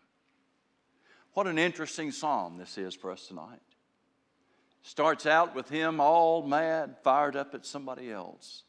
What 1.37 1.47
an 1.47 1.59
interesting 1.59 2.13
psalm 2.13 2.57
this 2.57 2.79
is 2.79 2.95
for 2.95 3.13
us 3.13 3.27
tonight. 3.27 3.61
Starts 4.81 5.27
out 5.27 5.55
with 5.55 5.69
him 5.69 6.01
all 6.01 6.43
mad, 6.43 6.97
fired 7.05 7.37
up 7.37 7.55
at 7.55 7.67
somebody 7.67 8.11
else, 8.11 8.63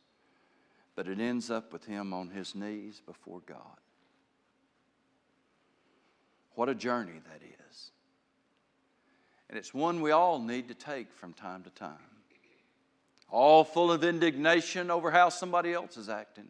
but 0.93 1.07
it 1.07 1.17
ends 1.17 1.49
up 1.49 1.71
with 1.71 1.85
him 1.85 2.11
on 2.11 2.27
his 2.27 2.55
knees 2.55 3.01
before 3.05 3.39
God. 3.45 3.79
What 6.55 6.67
a 6.67 6.75
journey 6.75 7.21
that 7.31 7.41
is. 7.41 7.91
And 9.49 9.57
it's 9.57 9.73
one 9.73 10.01
we 10.01 10.11
all 10.11 10.37
need 10.37 10.67
to 10.67 10.73
take 10.73 11.13
from 11.13 11.31
time 11.31 11.63
to 11.63 11.69
time. 11.69 11.93
All 13.29 13.63
full 13.63 13.93
of 13.93 14.03
indignation 14.03 14.91
over 14.91 15.09
how 15.09 15.29
somebody 15.29 15.71
else 15.71 15.95
is 15.95 16.09
acting. 16.09 16.49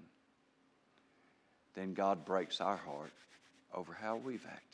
Then 1.76 1.94
God 1.94 2.26
breaks 2.26 2.60
our 2.60 2.78
heart 2.78 3.14
over 3.72 3.94
how 3.94 4.16
we've 4.16 4.48
acted. 4.48 4.67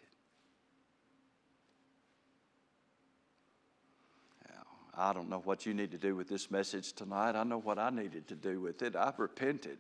I 4.96 5.12
don't 5.14 5.30
know 5.30 5.42
what 5.44 5.66
you 5.66 5.74
need 5.74 5.92
to 5.92 5.98
do 5.98 6.16
with 6.16 6.30
this 6.30 6.52
message 6.52 6.94
tonight. 6.94 7.36
I 7.36 7.44
know 7.44 7.58
what 7.58 7.80
I 7.80 7.90
needed 7.90 8.28
to 8.28 8.36
do 8.36 8.62
with 8.62 8.82
it. 8.84 8.96
I've 8.96 9.18
repented. 9.18 9.80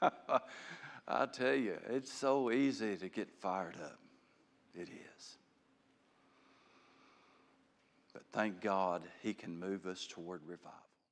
I 1.08 1.26
tell 1.26 1.54
you, 1.54 1.76
it's 1.88 2.12
so 2.12 2.50
easy 2.50 2.96
to 2.96 3.08
get 3.08 3.28
fired 3.40 3.76
up. 3.82 3.98
It 4.74 4.88
is. 4.88 5.36
But 8.12 8.22
thank 8.32 8.60
God 8.60 9.02
He 9.22 9.34
can 9.34 9.58
move 9.58 9.86
us 9.86 10.06
toward 10.06 10.42
revival. 10.46 10.85